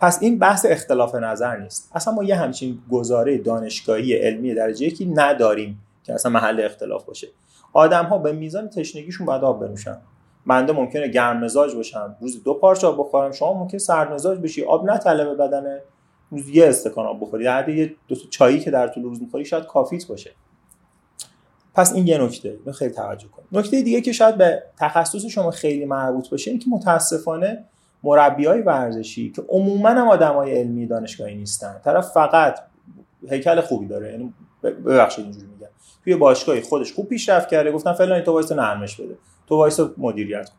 [0.00, 1.90] پس این بحث اختلاف نظر نیست.
[1.94, 7.28] اصلا ما یه همچین گزاره دانشگاهی علمی درجه یکی نداریم که اصلا محل اختلاف باشه.
[7.76, 9.98] آدم ها به میزان تشنگیشون باید آب بنوشن.
[10.46, 14.64] بنده ممکنه گرم مزاج باشم روز دو پارچه آب بخورم شما ممکن سرد مزاج بشی.
[14.64, 15.80] آب نطلبه بدنه.
[16.30, 17.44] روز یه استکان آب بخوری.
[17.44, 20.30] در یه دو تا چایی که در طول روز می‌خوری شاید کافیت باشه.
[21.74, 22.58] پس این یه نکته.
[22.74, 26.66] خیلی توجه کنید نکته دیگه که شاید به تخصص شما خیلی مربوط باشه این که
[26.70, 27.64] متاسفانه
[28.02, 31.80] مربی های ورزشی که عموما هم آدمای علمی دانشگاهی نیستن.
[31.84, 32.58] طرف فقط
[33.30, 34.10] هیکل خوبی داره.
[34.10, 35.46] یعنی ببخشید اینجوری
[36.06, 37.72] توی باشگاهی خودش خوب پیشرفت کرده.
[37.72, 39.16] گفتن فلان تو وایسا نرمش بده.
[39.46, 40.56] تو وایسا مدیریت کن.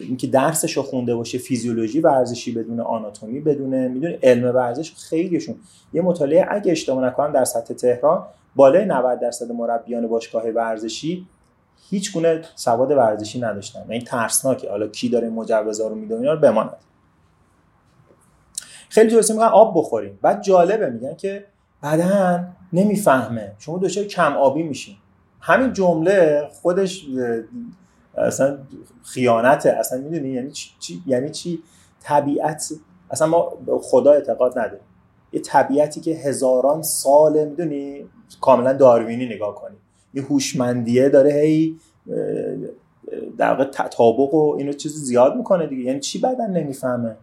[0.00, 5.54] اینکه درسش رو خونده باشه فیزیولوژی ورزشی بدون آناتومی بدونه می‌دونی علم ورزش خیلیشون.
[5.92, 8.24] یه مطالعه اگه اشتباه نکنم در سطح تهران
[8.56, 11.26] بالای 90 درصد مربیان باشگاه ورزشی
[11.90, 13.80] هیچ گونه سواد ورزشی نداشتن.
[13.80, 14.70] این یعنی ترسناکه.
[14.70, 16.76] حالا کی داره مجوزا رو میده اینا رو بماند.
[18.88, 20.18] خیلی جلسه میگن آب بخوریم.
[20.22, 21.44] بعد جالبه میگن که
[21.82, 23.52] بدن نمی‌فهمه.
[23.58, 24.96] شما دچار کم آبی میشین.
[25.40, 27.06] همین جمله خودش
[28.18, 28.58] اصلا
[29.02, 29.70] خیانته.
[29.70, 31.62] اصلا می‌دونی یعنی چی یعنی چی؟
[32.00, 32.72] طبیعت
[33.10, 34.86] اصلا ما به خدا اعتقاد نداریم.
[35.32, 38.04] یه طبیعتی که هزاران ساله می‌دونی؟
[38.40, 39.76] کاملا داروینی نگاه کنی.
[40.14, 41.76] یه هوشمندیه داره هی
[43.38, 45.82] در واقع تطابق و اینو چیزی زیاد می‌کنه دیگه.
[45.82, 47.16] یعنی چی بدن نمی‌فهمه؟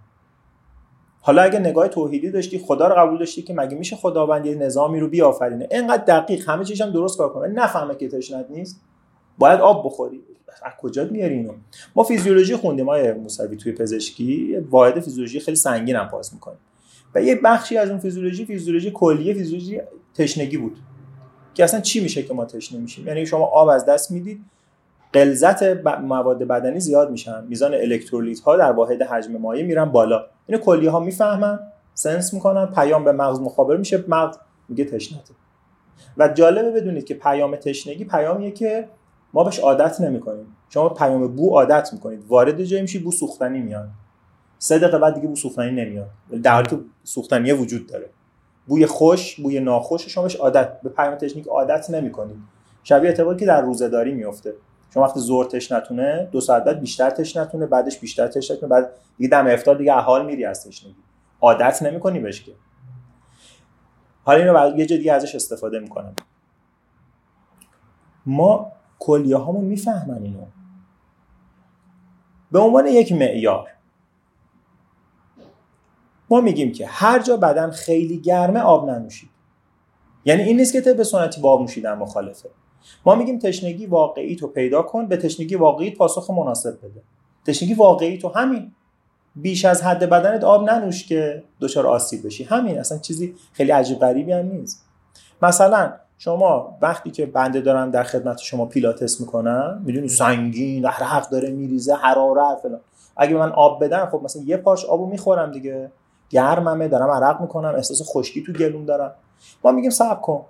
[1.23, 4.99] حالا اگه نگاه توحیدی داشتی خدا رو قبول داشتی که مگه میشه خداوند یه نظامی
[4.99, 7.47] رو بیافرینه؟ اینقدر دقیق همه چیزم درست کار کنه.
[7.47, 8.81] نفهمه که تشنت نیست.
[9.37, 10.21] باید آب بخوری.
[10.63, 11.53] از کجا میاری اینو؟
[11.95, 14.57] ما فیزیولوژی خوندیم های موسوی توی پزشکی.
[14.57, 16.59] واحد فیزیولوژی خیلی سنگین هم پاس می‌کنیم
[17.15, 19.81] و یه بخشی از اون فیزیولوژی فیزیولوژی کلیه فیزیولوژی
[20.13, 20.77] تشنگی بود.
[21.53, 24.41] که اصلا چی میشه که ما تشنه میشیم؟ یعنی شما آب از دست می‌دید
[25.13, 27.43] غلظت مواد بدنی زیاد میشن.
[27.47, 30.25] میزان الکترولیت ها در واحد حجم مایع میرن بالا.
[30.47, 31.59] اینو کلیه ها می‌فهمن
[31.93, 34.03] سنس می‌کنن پیام به مغز مخابر میشه.
[34.07, 34.37] مغز
[34.69, 35.33] میگه تشنته.
[36.17, 38.87] و جالبه بدونید که پیام تشنگی پیامیه که
[39.33, 40.45] ما بهش عادت نمی‌کنیم.
[40.69, 42.23] شما پیام بو عادت می‌کنید.
[42.27, 43.87] وارد جایی میشی بو سوختنی میاد.
[44.59, 46.09] سه دقیقه بعد دیگه بو سوختنی نمیاد.
[46.43, 48.09] در حالی که سوختنی وجود داره.
[48.67, 52.37] بوی خوش بوی ناخوش شما بهش عادت به پیام تشنیک عادت نمی‌کنید.
[52.83, 54.53] شبیه اتفاقی که در روزهداری میفته
[54.93, 59.47] شما وقتی زور نتونه دو ساعت بعد بیشتر نتونه بعدش بیشتر نتونه بعد دیگه دم
[59.47, 60.95] افطار دیگه حال میری از تشنگی
[61.41, 62.51] عادت نمی‌کنی بهش که.
[64.23, 66.13] حالا اینو بعد یه دیگه ازش استفاده می‌کنم.
[68.25, 70.45] ما کلیه هامون می‌فهمن اینو.
[72.51, 73.67] به عنوان یک معیار.
[76.29, 79.29] ما میگیم که هر جا بدن خیلی گرمه آب ننوشید.
[80.25, 82.49] یعنی این نیست که به سنتی با آب نوشیدن مخالفه.
[83.05, 87.01] ما میگیم تشنگی واقعی تو پیدا کن به تشنگی واقعی پاسخ مناسب بده.
[87.47, 88.71] تشنگی واقعی تو همین.
[89.35, 92.43] بیش از حد بدنت آب ننوش که دچار آسیب بشی.
[92.43, 94.85] همین اصلا چیزی خیلی عجیب غریبی هم نیست.
[95.41, 101.49] مثلا شما وقتی که بنده دارم در خدمت شما پیلاتس می‌کنم می‌دونی سنگین حق داره
[101.49, 102.79] میریزه حرارت فلان.
[103.17, 105.91] اگه من آب بدم خب مثلا یه پاش آبو می‌خورم دیگه.
[106.29, 109.11] گرممه دارم عرق می‌کنم احساس خشکی تو گلوم دارم.
[109.63, 110.45] ما میگیم صبر کن.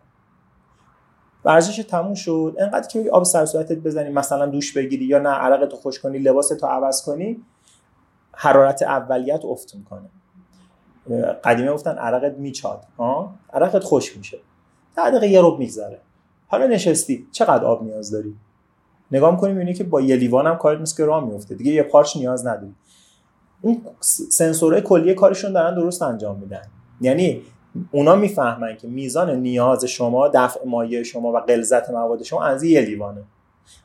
[1.45, 2.55] ورزش تموم شد.
[2.59, 6.17] انقدر که آب سر صورتت بزنی مثلا دوش بگیری یا نه عرق تو خوش کنی
[6.17, 7.43] لباس تو عوض کنی
[8.33, 10.09] حرارت اولیت افت می‌کنه.
[11.43, 12.83] قدیمه گفتن عرقت میچاد.
[12.99, 14.39] ها عرقت خوش میشه.
[14.95, 15.99] ده دقیقه یه رب میگذره.
[16.47, 17.27] حالا نشستی.
[17.31, 18.35] چقدر آب نیاز داری؟
[19.11, 21.83] نگاه می‌کنیم می‌بینی که با یه لیوان هم کارت نیست که راه میفته دیگه یه
[21.83, 22.75] پارچ نیاز نداری.
[23.61, 23.81] اون
[24.29, 26.61] سنسورهای کلیه کارشون دارن درست انجام میدن.
[27.01, 27.41] یعنی
[27.91, 32.81] اونا می‌فهمن که میزان نیاز شما دفع مایع شما و غلظت مواد شما از یه
[32.81, 33.23] لیوانه.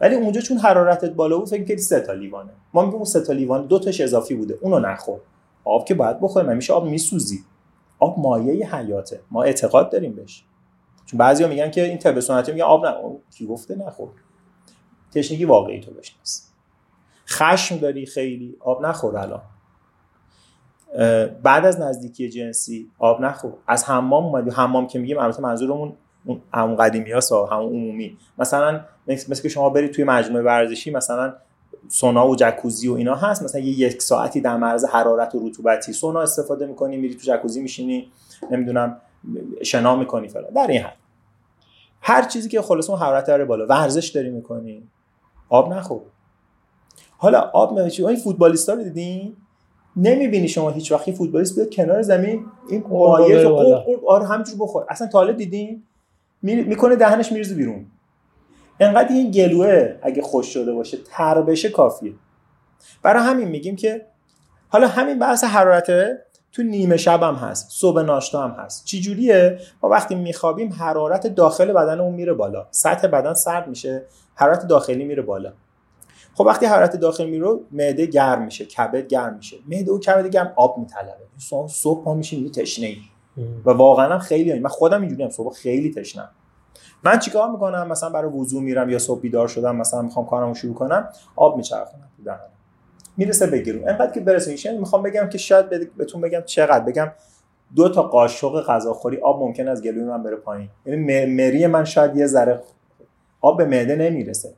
[0.00, 2.50] ولی اونجا چون حرارتت بالا بود فکر کنید سه تا لیوانه.
[2.74, 4.58] ما میگیم اون سه تا لیوان دو تاش اضافی بوده.
[4.60, 5.20] اونو نخور.
[5.64, 7.44] آب که باید بخوریم میشه آب میسوزی.
[7.98, 9.20] آب مایه حیاته.
[9.30, 10.44] ما اعتقاد داریم بهش.
[11.06, 12.94] چون بعضیا میگن که این طب سنتی میگن آب نه.
[13.30, 14.08] کی گفته نخور.
[15.14, 16.50] تشنگی واقعی تو بشناس
[17.28, 19.42] خشم داری خیلی آب نخور الان.
[21.42, 23.52] بعد از نزدیکی جنسی آب نخور.
[23.66, 25.92] از حمام اومدی حمام که میگیم البته منظورمون
[26.54, 28.18] همون قدیمی ها همون عمومی.
[28.38, 31.34] مثلا مثل که شما برید توی مجموعه ورزشی مثلا
[31.88, 33.42] سونا و جکوزی و اینا هست.
[33.42, 35.92] مثلا یه یک ساعتی در معرض حرارت و رطوبتی.
[35.92, 38.10] سونا استفاده می‌کنی میری تو جکوزی میشینی
[38.50, 39.00] نمی‌دونم
[39.64, 40.50] شنا می‌کنی فلان.
[40.50, 40.96] در این حد.
[42.00, 43.66] هر چیزی که خلاص اون حرارت داره بالا.
[43.66, 44.88] ورزش داری می‌کنی.
[45.48, 46.00] آب نخور.
[47.18, 49.36] حالا آب نمیشه این فوتبالیستا رو دیدین؟
[49.96, 53.48] نمی‌بینی شما هیچ وقتی فوتبالیست بیاد کنار زمین این مایع
[54.06, 54.84] آره همینجور بخور.
[54.88, 55.82] اصلا تا دیدین؟
[56.42, 57.86] می‌کنه دهنش میرزه بیرون.
[58.80, 62.12] انقدر این گلوه اگه خوش شده باشه تر بشه کافیه.
[63.02, 64.06] برای همین میگیم که
[64.68, 66.22] حالا همین بحث حرارته
[66.52, 68.84] تو نیمه شب هم هست صبح ناشتا هم هست.
[68.84, 72.66] چی جوریه؟ ما وقتی میخوابیم حرارت داخل بدنمون میره بالا.
[72.70, 74.02] سطح بدن سرد میشه
[74.34, 75.52] حرارت داخلی میره بالا.
[76.36, 79.56] خب وقتی حرارت داخلی میره معده گرم میشه کبد گرم میشه.
[79.68, 81.12] معده و کبد گرم آب میطلبه.
[81.68, 82.96] صبح ما میشیم تشنه ای
[83.66, 86.30] و واقعا خیلی من خودم اینجوری صبح خیلی تشنم
[87.04, 90.74] من چیکار می‌کنم؟ مثلا برای وضو میرم یا صبح بیدار شدم مثلا می‌خوام کارمو شروع
[90.74, 92.50] کنم آب میچرخونم تو دهنم.
[93.16, 96.84] می‌رسه بگیرم انقدر که برسه می‌خوام بگم که شاید بهتون بگم چقدر.
[96.84, 97.12] بگم
[97.76, 100.68] دو تا قاشق غذاخوری آب ممکن از گلوی من بره پایین.
[100.86, 102.62] یعنی مری من شاید یه ذره
[103.40, 104.54] آب به معده نمی‌رسه.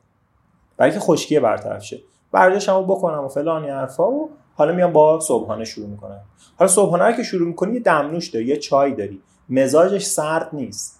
[0.79, 1.99] برای که خشکی برطرف شه.
[2.33, 6.21] ورزشمو بکنم و فلان حرفا و حالا میام با صبحانه شروع می‌کنم.
[6.57, 9.21] حالا صبحانه که شروع می‌کنی یه دمنوش داری یه چای داری.
[9.49, 10.99] مزاجش سرد نیست.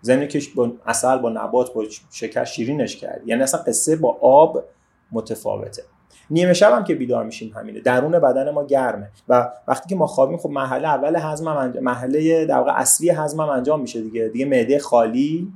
[0.00, 4.64] زمینی که با اصل با نبات با شکر شیرینش کرد یعنی اصلا قصه با آب
[5.12, 5.82] متفاوته.
[6.30, 7.80] نیمه شب هم که بیدار میشیم همینه.
[7.80, 9.10] درون بدن ما گرمه.
[9.28, 13.40] و وقتی که ما خوابیم خب مرحله اول هضم انجام مرحله در واقع اصلی هضم
[13.40, 14.28] انجام میشه دیگه.
[14.28, 15.52] دیگه معده خالی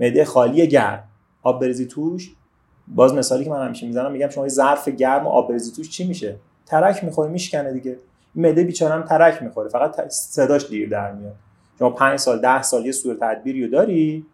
[0.00, 1.04] معده خالی گرم.
[1.42, 2.34] آب بریزی توش.
[2.88, 6.08] باز مثالی که من همیشه می‌زنم میگم شما یه ظرف گرم و آب توش چی
[6.08, 7.98] میشه؟ ترک می‌خوره میشکنه دیگه.
[8.34, 11.34] معده بیچاره هم ترک می‌خوره فقط صداش دیر در میاد.
[11.78, 14.26] شما 5 سال 10 سال یه صورت تدبیری رو داری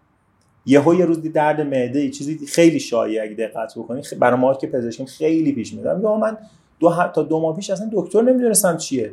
[0.66, 5.07] یهو یه روز درد معده چیزی خیلی شایع اگه دقت بکنی برای ما که پزشکیم
[5.07, 5.96] خیلی پیش میاد.
[5.96, 6.38] میگم من
[6.80, 9.12] دو تا دو ماه پیش اصلا دکتر نمی‌دونستم چیه.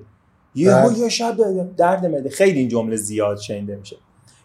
[0.56, 1.00] یهو بله.
[1.00, 1.36] یه شب
[1.78, 3.98] درد معده خیلی این جمله زیاد شنیده میشه.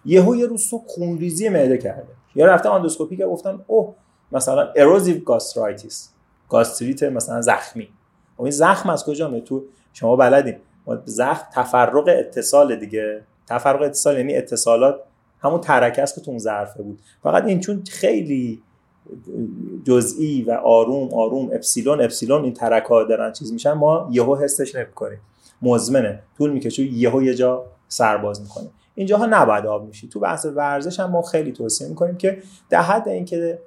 [0.05, 2.13] یهو یه روز صبح خونریزی معده کرده.
[2.35, 3.95] یا رفته اندوسکوپی که گفتن اوه
[4.33, 6.11] مثلا erosive gastritis
[6.49, 7.89] گاستریت مثلا زخمی.
[8.37, 10.57] خب این زخم از کجا میاد؟ تو شما بلدین.
[11.05, 13.23] زخم تفرق اتصال دیگه.
[13.47, 15.01] تفرق اتصال یعنی اتصالات
[15.41, 17.01] همون ترکه است که تو اون ظرفه بود.
[17.23, 18.63] فقط این چون خیلی
[19.85, 24.75] جزئی و آروم آروم epsilon epsilon این ترک ها دارن چیز میشن ما یهو حسش
[24.75, 25.21] نمی‌کنیم.
[25.63, 26.23] مزمنه.
[26.39, 28.67] طول می‌کشه یهو یه جا سرباز می‌کنه.
[28.95, 33.09] اینجاها نباید آب میشی تو بحث ورزش هم ما خیلی توصیه می‌کنیم که در حد
[33.09, 33.59] اینکه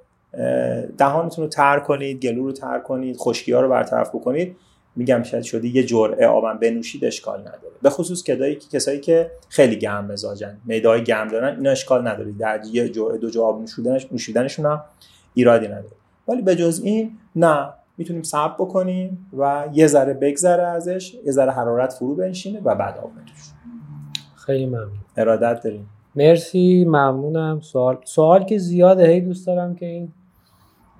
[0.98, 4.56] دهانتون رو تر کنید گلو رو تر کنید خشکی ها رو برطرف بکنید.
[4.96, 7.74] میگم شاید شده یه جرعه آبم بنوشید اشکال نداره.
[7.82, 12.32] به خصوص کدایی که کسایی که خیلی گرم مزاجن های گرم دارن اینا اشکال نداره.
[12.32, 14.84] در یه جرعه دو جرعه آب نوشیدنش نوشیدنشون هم
[15.34, 15.96] ایرادی نداره.
[16.28, 17.68] ولی به جز این نه.
[17.98, 22.98] می‌تونیم صبر بکنیم و یه ذره بگذره ازش یه ذره حرارت فرو بنشینه و بعد
[22.98, 23.54] آب بنوشیم.
[24.36, 24.90] خیلی ممنون.
[25.16, 25.88] ارادت داریم.
[26.16, 26.84] مرسی.
[26.84, 27.60] ممنونم.
[27.60, 29.06] سوال سوال که زیاده.
[29.06, 30.12] هی دوست دارم که این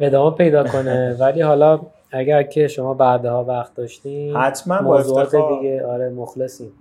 [0.01, 1.17] ادامه پیدا کنه.
[1.21, 1.81] ولی حالا
[2.11, 6.73] اگر که شما بعدها وقت داشتین حتما موضوعات دیگه آره مخلصیم.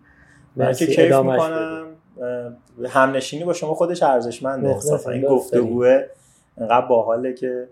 [0.56, 1.85] مرسی که کیف می‌کنم.
[2.90, 6.03] همنشینی با شما خودش ارزشمنده انصافا این گفتگوه
[6.57, 7.68] انقدر باحاله که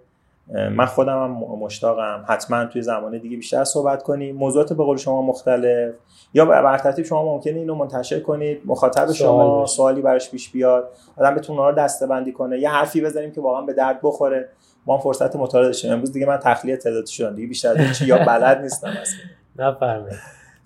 [0.52, 2.26] من خودم هم مشتاقم.
[2.28, 4.36] حتما توی زمان دیگه بیشتر صحبت کنیم.
[4.36, 5.94] موضوعات به قول شما مختلف.
[6.34, 8.62] یا بر ترتیب شما ممکنه اینو منتشر کنید.
[8.66, 10.90] مخاطب شما سوالی براش پیش بیاد.
[11.18, 12.60] آدم بتونه رو دسته بندی کنه.
[12.60, 14.50] یه حرفی بزنیم که واقعا به درد بخوره.
[14.86, 15.92] ما فرصت مطالعه داشتیم.
[15.92, 17.36] امروز دیگه من تخلیه تعداد شدم.
[17.36, 19.20] دیگه بیشتر چی یا بلد نیستم اصلا
[19.56, 20.20] نفرمایید.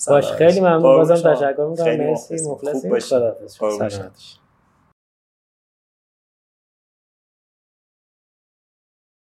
[0.07, 0.81] باش خیلی ممنون.
[0.81, 1.97] بازم تشکر می‌کنم.
[1.97, 2.49] مرسی.
[2.49, 2.91] مخلصیم.
[2.99, 3.57] خداحافظ.